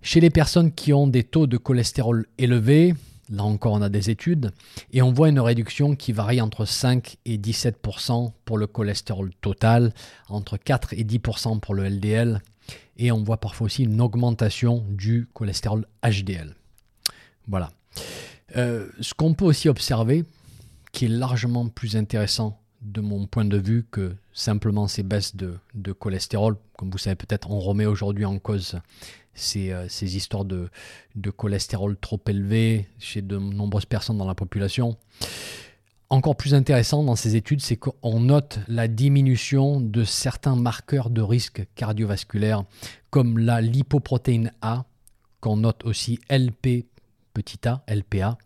Chez 0.00 0.20
les 0.20 0.30
personnes 0.30 0.72
qui 0.72 0.92
ont 0.92 1.06
des 1.06 1.24
taux 1.24 1.46
de 1.46 1.56
cholestérol 1.56 2.26
élevés, 2.38 2.94
Là 3.32 3.44
encore, 3.44 3.72
on 3.72 3.82
a 3.82 3.88
des 3.88 4.10
études 4.10 4.52
et 4.92 5.02
on 5.02 5.12
voit 5.12 5.30
une 5.30 5.40
réduction 5.40 5.96
qui 5.96 6.12
varie 6.12 6.40
entre 6.40 6.66
5 6.66 7.16
et 7.24 7.38
17% 7.38 8.32
pour 8.44 8.58
le 8.58 8.66
cholestérol 8.66 9.32
total, 9.40 9.92
entre 10.28 10.58
4 10.58 10.92
et 10.92 11.02
10% 11.02 11.58
pour 11.58 11.74
le 11.74 11.88
LDL 11.88 12.42
et 12.98 13.10
on 13.10 13.22
voit 13.22 13.38
parfois 13.38 13.64
aussi 13.66 13.84
une 13.84 14.00
augmentation 14.00 14.84
du 14.88 15.28
cholestérol 15.32 15.86
HDL. 16.04 16.54
Voilà. 17.48 17.70
Euh, 18.56 18.88
ce 19.00 19.14
qu'on 19.14 19.34
peut 19.34 19.44
aussi 19.44 19.68
observer, 19.68 20.24
qui 20.92 21.06
est 21.06 21.08
largement 21.08 21.68
plus 21.68 21.96
intéressant 21.96 22.60
de 22.82 23.00
mon 23.00 23.26
point 23.26 23.44
de 23.44 23.56
vue 23.56 23.86
que 23.90 24.14
simplement 24.32 24.88
ces 24.88 25.02
baisses 25.02 25.36
de, 25.36 25.58
cholestérol. 25.92 26.56
Comme 26.76 26.90
vous 26.90 26.98
savez 26.98 27.16
peut-être, 27.16 27.50
on 27.50 27.60
remet 27.60 27.86
aujourd'hui 27.86 28.24
en 28.24 28.38
cause 28.38 28.78
ces, 29.34 29.72
euh, 29.72 29.86
histoires 30.00 30.44
de, 30.44 30.68
de, 31.14 31.30
cholestérol 31.30 31.96
trop 31.96 32.20
élevé 32.28 32.86
chez 32.98 33.22
de 33.22 33.38
nombreuses 33.38 33.86
personnes 33.86 34.18
dans 34.18 34.26
la 34.26 34.34
population. 34.34 34.96
Encore 36.10 36.36
plus 36.36 36.54
intéressant 36.54 37.02
dans 37.02 37.16
ces 37.16 37.36
études, 37.36 37.62
c'est 37.62 37.76
qu'on 37.76 38.20
note 38.20 38.58
la 38.68 38.86
diminution 38.86 39.80
de 39.80 40.04
certains 40.04 40.56
marqueurs 40.56 41.08
de 41.08 41.22
risque 41.22 41.66
cardiovasculaire, 41.74 42.64
comme 43.08 43.38
la 43.38 43.62
lipoprotéine 43.62 44.52
A, 44.60 44.84
qu'on 45.40 45.56
note 45.56 45.84
aussi 45.84 46.18
LP 46.28 46.84
petit 47.32 47.66
a, 47.66 47.82
LPA, 47.88 48.38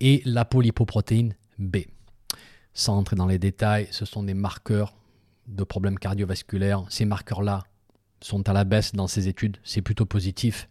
et 0.00 0.22
l'apolipoprotéine 0.24 1.34
B. 1.58 1.78
Sans 2.72 2.96
entrer 2.96 3.16
dans 3.16 3.26
les 3.26 3.38
détails, 3.38 3.88
ce 3.90 4.04
sont 4.04 4.22
des 4.22 4.34
marqueurs 4.34 4.94
de 5.46 5.64
problèmes 5.64 5.98
cardiovasculaires. 5.98 6.84
Ces 6.88 7.04
marqueurs-là 7.04 7.64
sont 8.24 8.48
à 8.48 8.54
la 8.54 8.64
baisse 8.64 8.92
dans 8.94 9.06
ces 9.06 9.28
études, 9.28 9.58
c'est 9.64 9.82
plutôt 9.82 10.06
positif. 10.06 10.66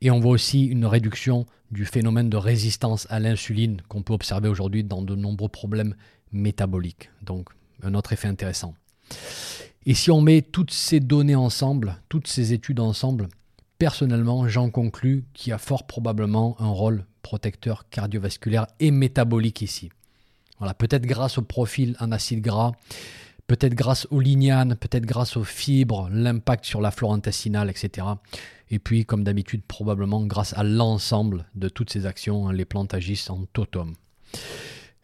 Et 0.00 0.10
on 0.10 0.18
voit 0.18 0.32
aussi 0.32 0.64
une 0.64 0.86
réduction 0.86 1.44
du 1.70 1.84
phénomène 1.84 2.30
de 2.30 2.38
résistance 2.38 3.06
à 3.10 3.20
l'insuline 3.20 3.82
qu'on 3.88 4.02
peut 4.02 4.14
observer 4.14 4.48
aujourd'hui 4.48 4.82
dans 4.82 5.02
de 5.02 5.14
nombreux 5.14 5.50
problèmes 5.50 5.94
métaboliques. 6.32 7.10
Donc 7.22 7.50
un 7.82 7.92
autre 7.94 8.14
effet 8.14 8.28
intéressant. 8.28 8.74
Et 9.84 9.92
si 9.92 10.10
on 10.10 10.22
met 10.22 10.40
toutes 10.40 10.70
ces 10.70 11.00
données 11.00 11.36
ensemble, 11.36 11.96
toutes 12.08 12.28
ces 12.28 12.54
études 12.54 12.80
ensemble, 12.80 13.28
personnellement, 13.78 14.48
j'en 14.48 14.70
conclus 14.70 15.24
qu'il 15.34 15.50
y 15.50 15.52
a 15.52 15.58
fort 15.58 15.86
probablement 15.86 16.56
un 16.60 16.70
rôle 16.70 17.04
protecteur 17.20 17.90
cardiovasculaire 17.90 18.66
et 18.80 18.90
métabolique 18.90 19.60
ici. 19.60 19.90
Voilà, 20.58 20.72
peut-être 20.72 21.04
grâce 21.04 21.36
au 21.36 21.42
profil 21.42 21.94
en 22.00 22.10
acide 22.10 22.40
gras, 22.40 22.72
peut-être 23.46 23.74
grâce 23.74 24.06
aux 24.10 24.20
lignanes, 24.20 24.76
peut-être 24.76 25.06
grâce 25.06 25.36
aux 25.36 25.44
fibres, 25.44 26.08
l'impact 26.10 26.64
sur 26.64 26.80
la 26.80 26.90
flore 26.90 27.12
intestinale, 27.12 27.70
etc. 27.70 28.06
Et 28.70 28.78
puis, 28.78 29.04
comme 29.04 29.24
d'habitude, 29.24 29.62
probablement 29.66 30.24
grâce 30.26 30.52
à 30.54 30.64
l'ensemble 30.64 31.46
de 31.54 31.68
toutes 31.68 31.90
ces 31.90 32.06
actions, 32.06 32.48
hein, 32.48 32.52
les 32.52 32.64
plantes 32.64 32.94
agissent 32.94 33.30
en 33.30 33.44
totum. 33.52 33.94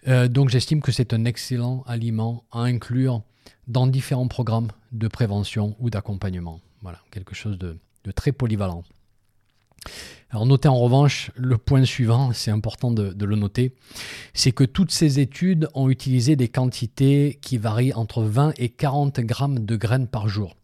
Euh, 0.09 0.27
donc 0.27 0.49
j'estime 0.49 0.81
que 0.81 0.91
c'est 0.91 1.15
un 1.15 1.25
excellent 1.25 1.85
aliment 1.87 2.45
à 2.51 2.63
inclure 2.63 3.23
dans 3.69 3.87
différents 3.87 4.27
programmes 4.27 4.69
de 4.91 5.07
prévention 5.07 5.77
ou 5.79 5.91
d'accompagnement. 5.91 6.61
Voilà, 6.81 6.99
quelque 7.13 7.37
chose 7.37 7.59
de 7.59 7.79
très 8.13 8.33
polyvalent. 8.33 8.83
Alors 10.31 10.47
notez 10.47 10.69
en 10.69 10.79
revanche 10.79 11.31
le 11.37 11.59
point 11.59 11.85
suivant, 11.85 12.33
c'est 12.33 12.51
important 12.51 12.91
de, 12.91 13.25
le 13.25 13.37
noter, 13.37 13.75
c'est 14.33 14.53
que 14.53 14.65
toutes 14.65 14.91
ces 14.91 15.21
études 15.21 15.69
ont 15.75 15.91
utilisé 15.91 16.37
des 16.37 16.49
quantités 16.49 17.39
qui 17.43 17.59
varient 17.59 17.93
entre 17.93 18.23
20 18.23 18.55
et 18.57 18.71
40 18.71 19.21
grammes 19.21 19.59
de 19.59 19.77
graines 19.77 20.07
par 20.07 20.29
jour. 20.29 20.57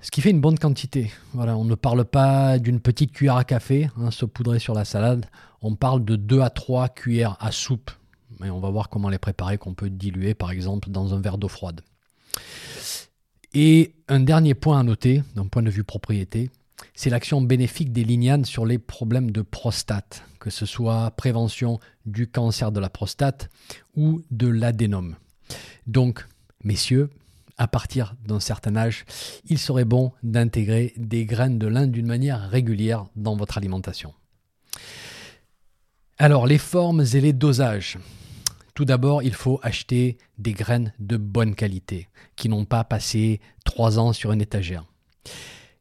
Ce 0.00 0.10
qui 0.10 0.22
fait 0.22 0.30
une 0.30 0.40
bonne 0.40 0.58
quantité. 0.58 1.10
On 1.34 1.64
ne 1.64 1.74
parle 1.74 2.04
pas 2.06 2.58
d'une 2.58 2.80
petite 2.80 3.12
cuillère 3.12 3.36
à 3.36 3.44
café 3.44 3.90
hein, 3.98 4.10
saupoudrée 4.10 4.60
sur 4.60 4.72
la 4.72 4.86
salade, 4.86 5.26
on 5.60 5.74
parle 5.74 6.04
de 6.04 6.16
2 6.16 6.40
à 6.40 6.48
3 6.48 6.88
cuillères 6.88 7.36
à 7.40 7.52
soupe. 7.52 7.90
Et 8.44 8.50
on 8.50 8.60
va 8.60 8.70
voir 8.70 8.88
comment 8.88 9.08
les 9.08 9.18
préparer, 9.18 9.58
qu'on 9.58 9.74
peut 9.74 9.90
diluer 9.90 10.34
par 10.34 10.50
exemple 10.50 10.90
dans 10.90 11.14
un 11.14 11.20
verre 11.20 11.38
d'eau 11.38 11.48
froide. 11.48 11.82
Et 13.52 13.94
un 14.08 14.20
dernier 14.20 14.54
point 14.54 14.78
à 14.78 14.82
noter, 14.82 15.22
d'un 15.34 15.46
point 15.46 15.62
de 15.62 15.70
vue 15.70 15.84
propriété, 15.84 16.50
c'est 16.94 17.10
l'action 17.10 17.40
bénéfique 17.40 17.92
des 17.92 18.04
lignanes 18.04 18.44
sur 18.44 18.66
les 18.66 18.78
problèmes 18.78 19.30
de 19.30 19.42
prostate, 19.42 20.24
que 20.40 20.50
ce 20.50 20.66
soit 20.66 21.10
prévention 21.12 21.80
du 22.04 22.26
cancer 22.26 22.72
de 22.72 22.80
la 22.80 22.90
prostate 22.90 23.48
ou 23.96 24.22
de 24.30 24.48
l'adénome. 24.48 25.16
Donc, 25.86 26.26
messieurs, 26.64 27.10
à 27.58 27.68
partir 27.68 28.14
d'un 28.24 28.40
certain 28.40 28.76
âge, 28.76 29.04
il 29.46 29.58
serait 29.58 29.84
bon 29.84 30.12
d'intégrer 30.22 30.92
des 30.96 31.24
graines 31.24 31.58
de 31.58 31.66
lin 31.66 31.86
d'une 31.86 32.06
manière 32.06 32.50
régulière 32.50 33.06
dans 33.16 33.36
votre 33.36 33.56
alimentation. 33.56 34.12
Alors, 36.18 36.46
les 36.46 36.58
formes 36.58 37.04
et 37.12 37.20
les 37.20 37.32
dosages. 37.32 37.98
Tout 38.74 38.84
d'abord, 38.84 39.22
il 39.22 39.34
faut 39.34 39.58
acheter 39.62 40.18
des 40.38 40.52
graines 40.52 40.92
de 40.98 41.16
bonne 41.16 41.54
qualité, 41.54 42.08
qui 42.36 42.48
n'ont 42.48 42.66
pas 42.66 42.84
passé 42.84 43.40
trois 43.64 43.98
ans 43.98 44.12
sur 44.12 44.32
une 44.32 44.42
étagère. 44.42 44.84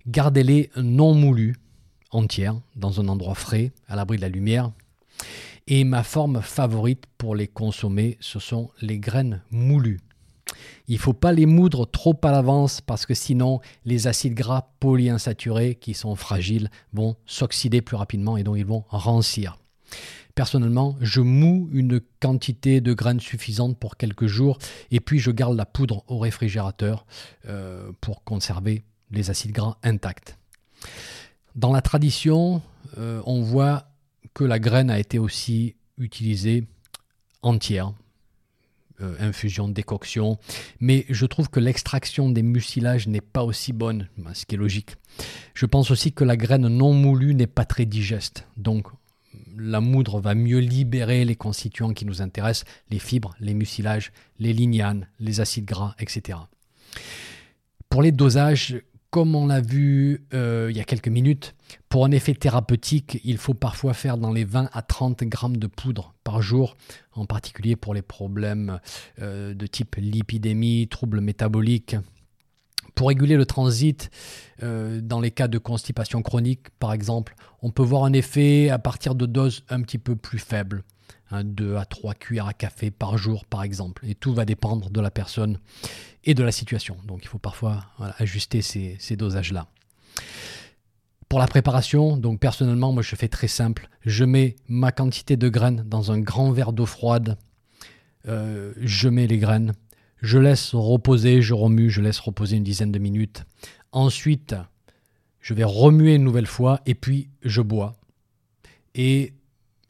Gardez-les 0.08 0.70
non 0.78 1.16
moulues, 1.16 1.56
entières, 2.12 2.60
dans 2.76 3.02
un 3.02 3.08
endroit 3.08 3.34
frais, 3.34 3.72
à 3.88 3.96
l'abri 3.96 4.18
de 4.18 4.22
la 4.22 4.30
lumière. 4.30 4.72
Et 5.68 5.84
ma 5.84 6.04
forme 6.04 6.42
favorite 6.44 7.06
pour 7.18 7.36
les 7.36 7.48
consommer, 7.48 8.18
ce 8.20 8.38
sont 8.38 8.70
les 8.82 9.00
graines 9.00 9.42
moulues. 9.50 10.00
Il 10.88 10.96
ne 10.96 11.00
faut 11.00 11.14
pas 11.14 11.32
les 11.32 11.48
moudre 11.48 11.86
trop 11.88 12.16
à 12.24 12.30
l'avance 12.30 12.82
parce 12.82 13.08
que 13.08 13.16
sinon 13.16 13.62
les 13.84 14.06
acides 14.06 14.36
gras 14.36 14.70
polyinsaturés 14.80 15.74
qui 15.74 15.96
sont 15.96 16.16
fragiles 16.16 16.70
vont 16.94 17.16
s'oxyder 17.26 17.82
plus 17.82 17.98
rapidement 17.98 18.38
et 18.38 18.44
donc 18.44 18.58
ils 18.60 18.66
vont 18.66 18.84
rancir. 18.90 19.58
Personnellement, 20.36 20.98
je 21.02 21.22
moue 21.22 21.68
une 21.72 22.00
quantité 22.20 22.80
de 22.80 22.94
graines 22.94 23.20
suffisante 23.20 23.80
pour 23.80 23.98
quelques 23.98 24.28
jours 24.28 24.60
et 24.92 25.00
puis 25.00 25.18
je 25.18 25.32
garde 25.32 25.58
la 25.58 25.66
poudre 25.66 26.04
au 26.08 26.20
réfrigérateur 26.20 27.08
euh, 27.48 27.92
pour 28.02 28.24
conserver 28.24 28.84
les 29.12 29.30
acides 29.30 29.52
gras 29.52 29.78
intacts. 29.84 30.38
Dans 31.56 31.72
la 31.72 31.82
tradition, 31.82 32.62
euh, 32.98 33.22
on 33.26 33.42
voit 33.42 33.88
que 34.34 34.44
la 34.44 34.60
graine 34.60 34.90
a 34.90 35.00
été 35.00 35.20
aussi 35.20 35.76
utilisée 35.98 36.68
entière, 37.42 37.94
euh, 39.02 39.16
infusion, 39.20 39.68
décoction, 39.68 40.38
mais 40.80 41.06
je 41.10 41.26
trouve 41.26 41.50
que 41.50 41.60
l'extraction 41.60 42.30
des 42.30 42.44
mucilages 42.44 43.08
n'est 43.08 43.22
pas 43.22 43.44
aussi 43.44 43.74
bonne, 43.74 44.10
ben, 44.18 44.34
ce 44.34 44.46
qui 44.46 44.56
est 44.56 44.58
logique. 44.58 44.96
Je 45.54 45.66
pense 45.66 45.92
aussi 45.92 46.12
que 46.12 46.24
la 46.24 46.38
graine 46.38 46.68
non 46.68 46.94
moulue 46.94 47.36
n'est 47.36 47.48
pas 47.48 47.66
très 47.66 47.86
digeste, 47.86 48.48
donc 48.58 48.88
la 49.58 49.82
moudre 49.82 50.20
va 50.20 50.36
mieux 50.36 50.60
libérer 50.60 51.26
les 51.26 51.36
constituants 51.36 51.94
qui 51.94 52.06
nous 52.06 52.22
intéressent, 52.22 52.66
les 52.90 53.00
fibres, 53.00 53.36
les 53.40 53.54
mucilages, 53.54 54.12
les 54.40 54.54
lignanes, 54.54 55.08
les 55.20 55.40
acides 55.40 55.66
gras, 55.66 55.96
etc. 56.00 56.38
Pour 57.90 58.02
les 58.02 58.12
dosages, 58.12 58.82
comme 59.16 59.34
on 59.34 59.48
l'a 59.48 59.62
vu 59.62 60.28
euh, 60.34 60.68
il 60.70 60.76
y 60.76 60.82
a 60.82 60.84
quelques 60.84 61.08
minutes, 61.08 61.56
pour 61.88 62.04
un 62.04 62.12
effet 62.12 62.34
thérapeutique, 62.34 63.22
il 63.24 63.38
faut 63.38 63.54
parfois 63.54 63.94
faire 63.94 64.18
dans 64.18 64.34
les 64.34 64.44
20 64.44 64.70
à 64.74 64.82
30 64.82 65.24
grammes 65.24 65.56
de 65.56 65.68
poudre 65.68 66.14
par 66.26 66.42
jour, 66.42 66.76
en 67.14 67.26
particulier 67.26 67.78
pour 67.78 67.94
les 67.94 68.02
problèmes 68.02 68.82
euh, 69.22 69.54
de 69.54 69.68
type 69.68 69.96
lipidémie, 69.96 70.90
troubles 70.90 71.22
métaboliques. 71.22 71.96
Pour 72.94 73.08
réguler 73.08 73.38
le 73.38 73.46
transit, 73.46 74.12
euh, 74.64 75.00
dans 75.00 75.22
les 75.22 75.32
cas 75.32 75.48
de 75.48 75.60
constipation 75.60 76.22
chronique, 76.22 76.70
par 76.78 76.92
exemple, 76.92 77.36
on 77.62 77.72
peut 77.72 77.84
voir 77.84 78.04
un 78.04 78.12
effet 78.12 78.70
à 78.70 78.80
partir 78.80 79.16
de 79.16 79.26
doses 79.26 79.64
un 79.70 79.82
petit 79.82 79.98
peu 79.98 80.18
plus 80.18 80.40
faibles. 80.40 80.84
2 81.32 81.76
à 81.76 81.86
3 81.86 82.14
cuillères 82.14 82.48
à 82.48 82.54
café 82.54 82.92
par 82.92 83.18
jour, 83.18 83.46
par 83.46 83.64
exemple. 83.64 84.06
Et 84.08 84.16
tout 84.16 84.34
va 84.34 84.46
dépendre 84.46 84.90
de 84.90 85.02
la 85.02 85.12
personne 85.12 85.60
et 86.24 86.34
de 86.34 86.44
la 86.44 86.52
situation. 86.52 86.98
Donc 87.06 87.24
il 87.24 87.28
faut 87.28 87.40
parfois 87.40 87.86
ajuster 88.18 88.62
ces, 88.62 89.16
dosages-là. 89.16 89.68
Pour 91.30 91.40
la 91.40 91.48
préparation, 91.48 92.18
donc 92.18 92.40
personnellement, 92.40 92.92
moi 92.92 93.04
je 93.04 93.16
fais 93.16 93.28
très 93.28 93.48
simple. 93.48 93.90
Je 94.06 94.24
mets 94.24 94.56
ma 94.68 94.92
quantité 94.92 95.38
de 95.38 95.50
graines 95.50 95.84
dans 95.88 96.12
un 96.12 96.20
grand 96.20 96.52
verre 96.52 96.74
d'eau 96.74 96.86
froide. 96.86 97.38
Euh, 98.28 98.74
je 98.78 99.10
mets 99.10 99.28
les 99.28 99.38
graines. 99.38 99.74
Je 100.22 100.38
laisse 100.38 100.74
reposer, 100.74 101.42
je 101.42 101.54
remue, 101.54 101.90
je 101.90 102.02
laisse 102.02 102.20
reposer 102.20 102.58
une 102.58 102.64
dizaine 102.64 102.92
de 102.92 103.00
minutes. 103.00 103.44
Ensuite, 103.92 104.56
je 105.42 105.54
vais 105.54 105.64
remuer 105.64 106.16
une 106.16 106.24
nouvelle 106.24 106.48
fois 106.48 106.82
et 106.86 106.96
puis 106.96 107.30
je 107.44 107.62
bois. 107.62 107.96
Et 108.96 109.34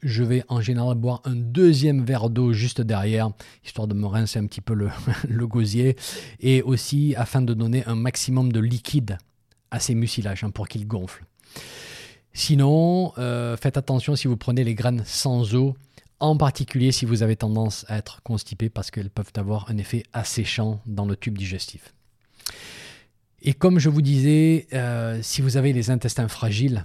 je 0.06 0.22
vais 0.22 0.44
en 0.48 0.60
général 0.60 0.94
boire 0.94 1.20
un 1.24 1.34
deuxième 1.34 2.04
verre 2.04 2.30
d'eau 2.30 2.52
juste 2.52 2.80
derrière, 2.80 3.30
histoire 3.64 3.88
de 3.88 3.94
me 3.94 4.06
rincer 4.06 4.38
un 4.38 4.46
petit 4.46 4.60
peu 4.60 4.74
le, 5.28 5.46
gosier, 5.46 5.96
et 6.40 6.62
aussi 6.62 7.14
afin 7.16 7.42
de 7.42 7.52
donner 7.52 7.84
un 7.86 7.96
maximum 7.96 8.52
de 8.52 8.60
liquide 8.60 9.18
à 9.70 9.80
ces 9.80 9.94
mucilages 9.94 10.44
hein, 10.44 10.50
pour 10.50 10.68
qu'ils 10.68 10.86
gonflent. 10.86 11.24
Sinon, 12.32 13.12
euh, 13.18 13.56
faites 13.56 13.76
attention 13.76 14.14
si 14.14 14.28
vous 14.28 14.36
prenez 14.36 14.62
les 14.62 14.74
graines 14.74 15.02
sans 15.04 15.54
eau, 15.54 15.74
en 16.20 16.36
particulier 16.36 16.92
si 16.92 17.04
vous 17.04 17.22
avez 17.22 17.36
tendance 17.36 17.84
à 17.88 17.98
être 17.98 18.22
constipé 18.22 18.68
parce 18.68 18.90
qu'elles 18.90 19.10
peuvent 19.10 19.32
avoir 19.36 19.70
un 19.70 19.76
effet 19.76 20.04
asséchant 20.12 20.80
dans 20.86 21.06
le 21.06 21.16
tube 21.16 21.36
digestif. 21.36 21.94
Et 23.42 23.54
comme 23.54 23.78
je 23.78 23.88
vous 23.88 24.02
disais, 24.02 24.66
euh, 24.72 25.18
si 25.22 25.42
vous 25.42 25.56
avez 25.56 25.72
les 25.72 25.90
intestins 25.90 26.28
fragiles, 26.28 26.84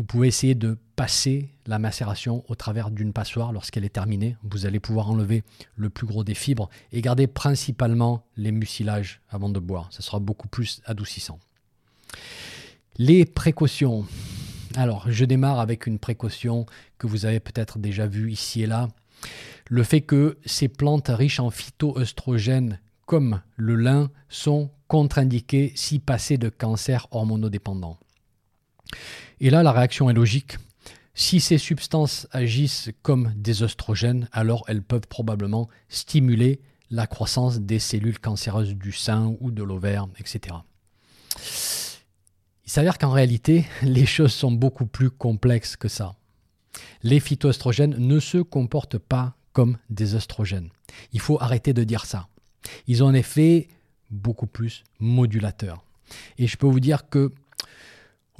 vous 0.00 0.06
pouvez 0.06 0.28
essayer 0.28 0.54
de 0.54 0.78
passer 0.96 1.50
la 1.66 1.78
macération 1.78 2.42
au 2.48 2.54
travers 2.54 2.90
d'une 2.90 3.12
passoire 3.12 3.52
lorsqu'elle 3.52 3.84
est 3.84 3.90
terminée. 3.90 4.34
Vous 4.42 4.64
allez 4.64 4.80
pouvoir 4.80 5.10
enlever 5.10 5.44
le 5.76 5.90
plus 5.90 6.06
gros 6.06 6.24
des 6.24 6.32
fibres 6.32 6.70
et 6.90 7.02
garder 7.02 7.26
principalement 7.26 8.24
les 8.38 8.50
mucilages 8.50 9.20
avant 9.28 9.50
de 9.50 9.60
boire. 9.60 9.88
Ce 9.90 10.02
sera 10.02 10.18
beaucoup 10.18 10.48
plus 10.48 10.80
adoucissant. 10.86 11.38
Les 12.96 13.26
précautions. 13.26 14.06
Alors, 14.74 15.04
je 15.10 15.26
démarre 15.26 15.60
avec 15.60 15.86
une 15.86 15.98
précaution 15.98 16.64
que 16.96 17.06
vous 17.06 17.26
avez 17.26 17.38
peut-être 17.38 17.78
déjà 17.78 18.06
vue 18.06 18.32
ici 18.32 18.62
et 18.62 18.66
là. 18.66 18.88
Le 19.68 19.82
fait 19.82 20.00
que 20.00 20.38
ces 20.46 20.68
plantes 20.68 21.10
riches 21.10 21.40
en 21.40 21.50
phytoœstrogènes 21.50 22.80
comme 23.04 23.42
le 23.56 23.74
lin 23.74 24.10
sont 24.30 24.70
contre-indiqués 24.88 25.74
si 25.76 25.98
passés 25.98 26.38
de 26.38 26.48
cancer 26.48 27.06
hormonodépendant. 27.10 27.98
Et 29.40 29.50
là, 29.50 29.62
la 29.62 29.72
réaction 29.72 30.10
est 30.10 30.14
logique. 30.14 30.58
Si 31.14 31.40
ces 31.40 31.58
substances 31.58 32.26
agissent 32.30 32.90
comme 33.02 33.32
des 33.36 33.62
oestrogènes, 33.62 34.28
alors 34.32 34.64
elles 34.68 34.82
peuvent 34.82 35.08
probablement 35.08 35.68
stimuler 35.88 36.60
la 36.90 37.06
croissance 37.06 37.60
des 37.60 37.78
cellules 37.78 38.18
cancéreuses 38.18 38.74
du 38.74 38.92
sein 38.92 39.36
ou 39.40 39.50
de 39.50 39.62
l'ovaire, 39.62 40.08
etc. 40.18 40.56
Il 41.36 42.70
s'avère 42.70 42.98
qu'en 42.98 43.12
réalité, 43.12 43.66
les 43.82 44.06
choses 44.06 44.32
sont 44.32 44.52
beaucoup 44.52 44.86
plus 44.86 45.10
complexes 45.10 45.76
que 45.76 45.88
ça. 45.88 46.14
Les 47.02 47.20
phytoestrogènes 47.20 47.96
ne 47.96 48.20
se 48.20 48.38
comportent 48.38 48.98
pas 48.98 49.34
comme 49.52 49.78
des 49.88 50.14
oestrogènes. 50.14 50.70
Il 51.12 51.20
faut 51.20 51.40
arrêter 51.40 51.72
de 51.72 51.82
dire 51.82 52.04
ça. 52.06 52.28
Ils 52.86 53.02
ont 53.02 53.08
un 53.08 53.14
effet 53.14 53.68
beaucoup 54.10 54.46
plus 54.46 54.84
modulateur. 55.00 55.84
Et 56.38 56.46
je 56.46 56.56
peux 56.56 56.66
vous 56.66 56.80
dire 56.80 57.08
que 57.08 57.32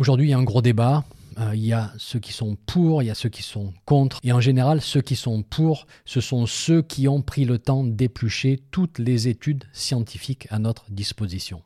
aujourd'hui, 0.00 0.26
il 0.26 0.30
y 0.30 0.34
a 0.34 0.38
un 0.38 0.42
gros 0.42 0.62
débat. 0.62 1.04
Euh, 1.38 1.54
il 1.54 1.64
y 1.64 1.72
a 1.72 1.92
ceux 1.96 2.18
qui 2.18 2.32
sont 2.32 2.56
pour, 2.66 3.02
il 3.02 3.06
y 3.06 3.10
a 3.10 3.14
ceux 3.14 3.28
qui 3.28 3.42
sont 3.42 3.72
contre. 3.84 4.18
Et 4.24 4.32
en 4.32 4.40
général, 4.40 4.80
ceux 4.80 5.00
qui 5.00 5.14
sont 5.14 5.42
pour, 5.42 5.86
ce 6.04 6.20
sont 6.20 6.46
ceux 6.46 6.82
qui 6.82 7.06
ont 7.06 7.22
pris 7.22 7.44
le 7.44 7.58
temps 7.58 7.84
d'éplucher 7.84 8.60
toutes 8.72 8.98
les 8.98 9.28
études 9.28 9.64
scientifiques 9.72 10.48
à 10.50 10.58
notre 10.58 10.90
disposition. 10.90 11.62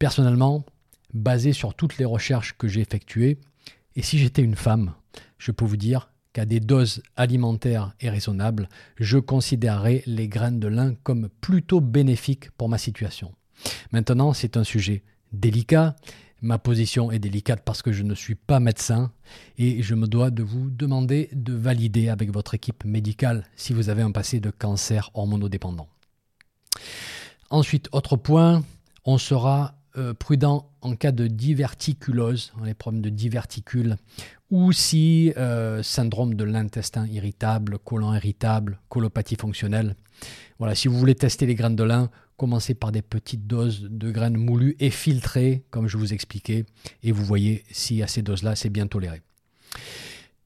Personnellement, 0.00 0.64
basé 1.14 1.52
sur 1.52 1.74
toutes 1.74 1.98
les 1.98 2.04
recherches 2.04 2.56
que 2.58 2.66
j'ai 2.66 2.80
effectuées, 2.80 3.38
et 3.94 4.02
si 4.02 4.18
j'étais 4.18 4.42
une 4.42 4.56
femme, 4.56 4.94
je 5.38 5.52
peux 5.52 5.64
vous 5.64 5.76
dire 5.76 6.10
qu'à 6.32 6.46
des 6.46 6.60
doses 6.60 7.02
alimentaires 7.14 7.92
et 8.00 8.08
raisonnables, 8.08 8.68
je 8.96 9.18
considérerais 9.18 10.02
les 10.06 10.28
graines 10.28 10.58
de 10.58 10.68
lin 10.68 10.94
comme 11.02 11.28
plutôt 11.40 11.80
bénéfiques 11.80 12.50
pour 12.52 12.70
ma 12.70 12.78
situation. 12.78 13.34
Maintenant, 13.92 14.32
c'est 14.32 14.56
un 14.56 14.64
sujet 14.64 15.04
délicat. 15.32 15.94
Ma 16.42 16.58
position 16.58 17.12
est 17.12 17.20
délicate 17.20 17.62
parce 17.64 17.82
que 17.82 17.92
je 17.92 18.02
ne 18.02 18.16
suis 18.16 18.34
pas 18.34 18.58
médecin 18.58 19.12
et 19.58 19.80
je 19.82 19.94
me 19.94 20.08
dois 20.08 20.30
de 20.30 20.42
vous 20.42 20.70
demander 20.70 21.30
de 21.32 21.54
valider 21.54 22.08
avec 22.08 22.32
votre 22.32 22.54
équipe 22.54 22.84
médicale 22.84 23.46
si 23.54 23.72
vous 23.72 23.88
avez 23.88 24.02
un 24.02 24.10
passé 24.10 24.40
de 24.40 24.50
cancer 24.50 25.10
hormonodépendant. 25.14 25.88
Ensuite, 27.50 27.88
autre 27.92 28.16
point, 28.16 28.64
on 29.04 29.18
sera 29.18 29.76
euh, 29.96 30.14
prudent 30.14 30.68
en 30.80 30.96
cas 30.96 31.12
de 31.12 31.28
diverticulose, 31.28 32.52
les 32.64 32.74
problèmes 32.74 33.02
de 33.02 33.10
diverticule, 33.10 33.96
ou 34.50 34.72
si 34.72 35.32
euh, 35.36 35.82
syndrome 35.82 36.34
de 36.34 36.42
l'intestin 36.42 37.06
irritable, 37.06 37.78
colon 37.78 38.14
irritable, 38.14 38.80
colopathie 38.88 39.36
fonctionnelle. 39.36 39.94
Voilà, 40.58 40.74
si 40.74 40.88
vous 40.88 40.98
voulez 40.98 41.14
tester 41.14 41.46
les 41.46 41.54
graines 41.54 41.76
de 41.76 41.84
lin, 41.84 42.10
commencez 42.36 42.74
par 42.74 42.92
des 42.92 43.02
petites 43.02 43.46
doses 43.46 43.82
de 43.82 44.10
graines 44.10 44.36
moulues 44.36 44.76
et 44.80 44.90
filtrées, 44.90 45.64
comme 45.70 45.88
je 45.88 45.96
vous 45.96 46.12
expliquais, 46.12 46.64
et 47.02 47.12
vous 47.12 47.24
voyez 47.24 47.64
si 47.70 48.02
à 48.02 48.06
ces 48.06 48.22
doses-là, 48.22 48.56
c'est 48.56 48.70
bien 48.70 48.86
toléré. 48.86 49.22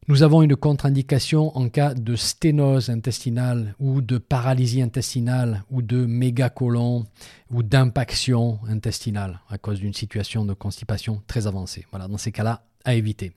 Nous 0.09 0.23
avons 0.23 0.43
une 0.43 0.55
contre-indication 0.55 1.57
en 1.59 1.69
cas 1.69 1.93
de 1.93 2.15
sténose 2.15 2.91
intestinale 2.91 3.75
ou 3.81 4.03
de 4.03 4.19
paralysie 4.19 4.81
intestinale 4.81 5.65
ou 5.69 5.83
de 5.83 6.07
mégacolon 6.07 7.07
ou 7.51 7.65
d'impaction 7.65 8.61
intestinale 8.69 9.41
à 9.49 9.59
cause 9.59 9.81
d'une 9.81 9.95
situation 9.95 10.45
de 10.45 10.55
constipation 10.55 11.23
très 11.27 11.49
avancée. 11.49 11.87
Voilà, 11.91 12.07
dans 12.07 12.19
ces 12.19 12.31
cas-là, 12.31 12.63
à 12.85 12.95
éviter. 12.95 13.33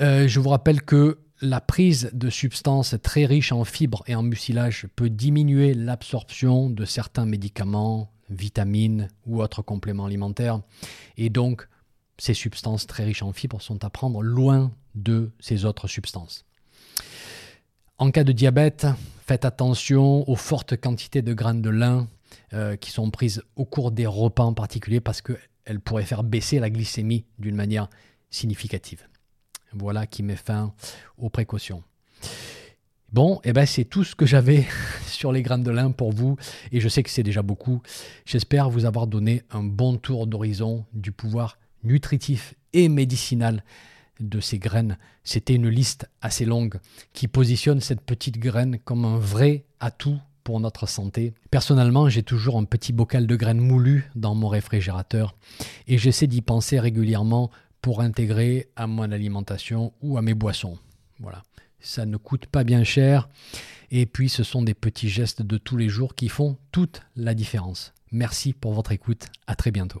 Euh, 0.00 0.28
je 0.28 0.38
vous 0.38 0.50
rappelle 0.50 0.82
que 0.82 1.18
la 1.40 1.60
prise 1.60 2.10
de 2.12 2.30
substances 2.30 2.94
très 3.02 3.26
riches 3.26 3.52
en 3.52 3.64
fibres 3.64 4.02
et 4.06 4.14
en 4.14 4.22
mucilage 4.22 4.86
peut 4.96 5.10
diminuer 5.10 5.74
l'absorption 5.74 6.70
de 6.70 6.84
certains 6.84 7.26
médicaments, 7.26 8.10
vitamines 8.30 9.08
ou 9.26 9.42
autres 9.42 9.62
compléments 9.62 10.06
alimentaires. 10.06 10.60
Et 11.16 11.30
donc, 11.30 11.68
ces 12.18 12.34
substances 12.34 12.86
très 12.86 13.04
riches 13.04 13.22
en 13.22 13.32
fibres 13.32 13.60
sont 13.60 13.84
à 13.84 13.90
prendre 13.90 14.22
loin 14.22 14.72
de 14.94 15.32
ces 15.40 15.64
autres 15.64 15.88
substances. 15.88 16.44
En 17.98 18.10
cas 18.10 18.24
de 18.24 18.32
diabète, 18.32 18.86
faites 19.26 19.44
attention 19.44 20.28
aux 20.28 20.36
fortes 20.36 20.76
quantités 20.76 21.22
de 21.22 21.34
graines 21.34 21.62
de 21.62 21.70
lin 21.70 22.08
euh, 22.52 22.76
qui 22.76 22.90
sont 22.90 23.10
prises 23.10 23.42
au 23.56 23.64
cours 23.64 23.90
des 23.90 24.06
repas 24.06 24.44
en 24.44 24.54
particulier 24.54 25.00
parce 25.00 25.22
qu'elles 25.22 25.80
pourraient 25.80 26.04
faire 26.04 26.24
baisser 26.24 26.58
la 26.58 26.70
glycémie 26.70 27.24
d'une 27.38 27.56
manière 27.56 27.88
significative. 28.30 29.06
Voilà 29.74 30.06
qui 30.06 30.22
met 30.22 30.36
fin 30.36 30.72
aux 31.18 31.30
précautions. 31.30 31.82
Bon, 33.12 33.40
eh 33.44 33.52
ben 33.52 33.64
c'est 33.64 33.84
tout 33.84 34.02
ce 34.02 34.16
que 34.16 34.26
j'avais 34.26 34.66
sur 35.06 35.30
les 35.30 35.42
graines 35.42 35.62
de 35.62 35.70
lin 35.70 35.92
pour 35.92 36.12
vous, 36.12 36.36
et 36.72 36.80
je 36.80 36.88
sais 36.88 37.04
que 37.04 37.10
c'est 37.10 37.22
déjà 37.22 37.42
beaucoup. 37.42 37.80
J'espère 38.26 38.70
vous 38.70 38.86
avoir 38.86 39.06
donné 39.06 39.42
un 39.52 39.62
bon 39.62 39.96
tour 39.96 40.26
d'horizon 40.26 40.84
du 40.92 41.12
pouvoir 41.12 41.58
nutritif 41.84 42.54
et 42.72 42.88
médicinal 42.88 43.62
de 44.20 44.40
ces 44.40 44.58
graines. 44.58 44.98
C'était 45.22 45.54
une 45.54 45.68
liste 45.68 46.08
assez 46.22 46.44
longue 46.44 46.80
qui 47.12 47.28
positionne 47.28 47.80
cette 47.80 48.00
petite 48.00 48.38
graine 48.38 48.78
comme 48.84 49.04
un 49.04 49.18
vrai 49.18 49.64
atout 49.80 50.18
pour 50.42 50.60
notre 50.60 50.86
santé. 50.86 51.34
Personnellement, 51.50 52.08
j'ai 52.08 52.22
toujours 52.22 52.58
un 52.58 52.64
petit 52.64 52.92
bocal 52.92 53.26
de 53.26 53.36
graines 53.36 53.60
moulues 53.60 54.10
dans 54.14 54.34
mon 54.34 54.48
réfrigérateur 54.48 55.34
et 55.88 55.98
j'essaie 55.98 56.26
d'y 56.26 56.42
penser 56.42 56.78
régulièrement 56.78 57.50
pour 57.84 58.00
intégrer 58.00 58.70
à 58.76 58.86
mon 58.86 59.12
alimentation 59.12 59.92
ou 60.00 60.16
à 60.16 60.22
mes 60.22 60.32
boissons. 60.32 60.78
Voilà. 61.20 61.42
Ça 61.80 62.06
ne 62.06 62.16
coûte 62.16 62.46
pas 62.46 62.64
bien 62.64 62.82
cher 62.82 63.28
et 63.90 64.06
puis 64.06 64.30
ce 64.30 64.42
sont 64.42 64.62
des 64.62 64.72
petits 64.72 65.10
gestes 65.10 65.42
de 65.42 65.58
tous 65.58 65.76
les 65.76 65.90
jours 65.90 66.14
qui 66.14 66.30
font 66.30 66.56
toute 66.72 67.02
la 67.14 67.34
différence. 67.34 67.92
Merci 68.10 68.54
pour 68.54 68.72
votre 68.72 68.92
écoute. 68.92 69.26
À 69.46 69.54
très 69.54 69.70
bientôt. 69.70 70.00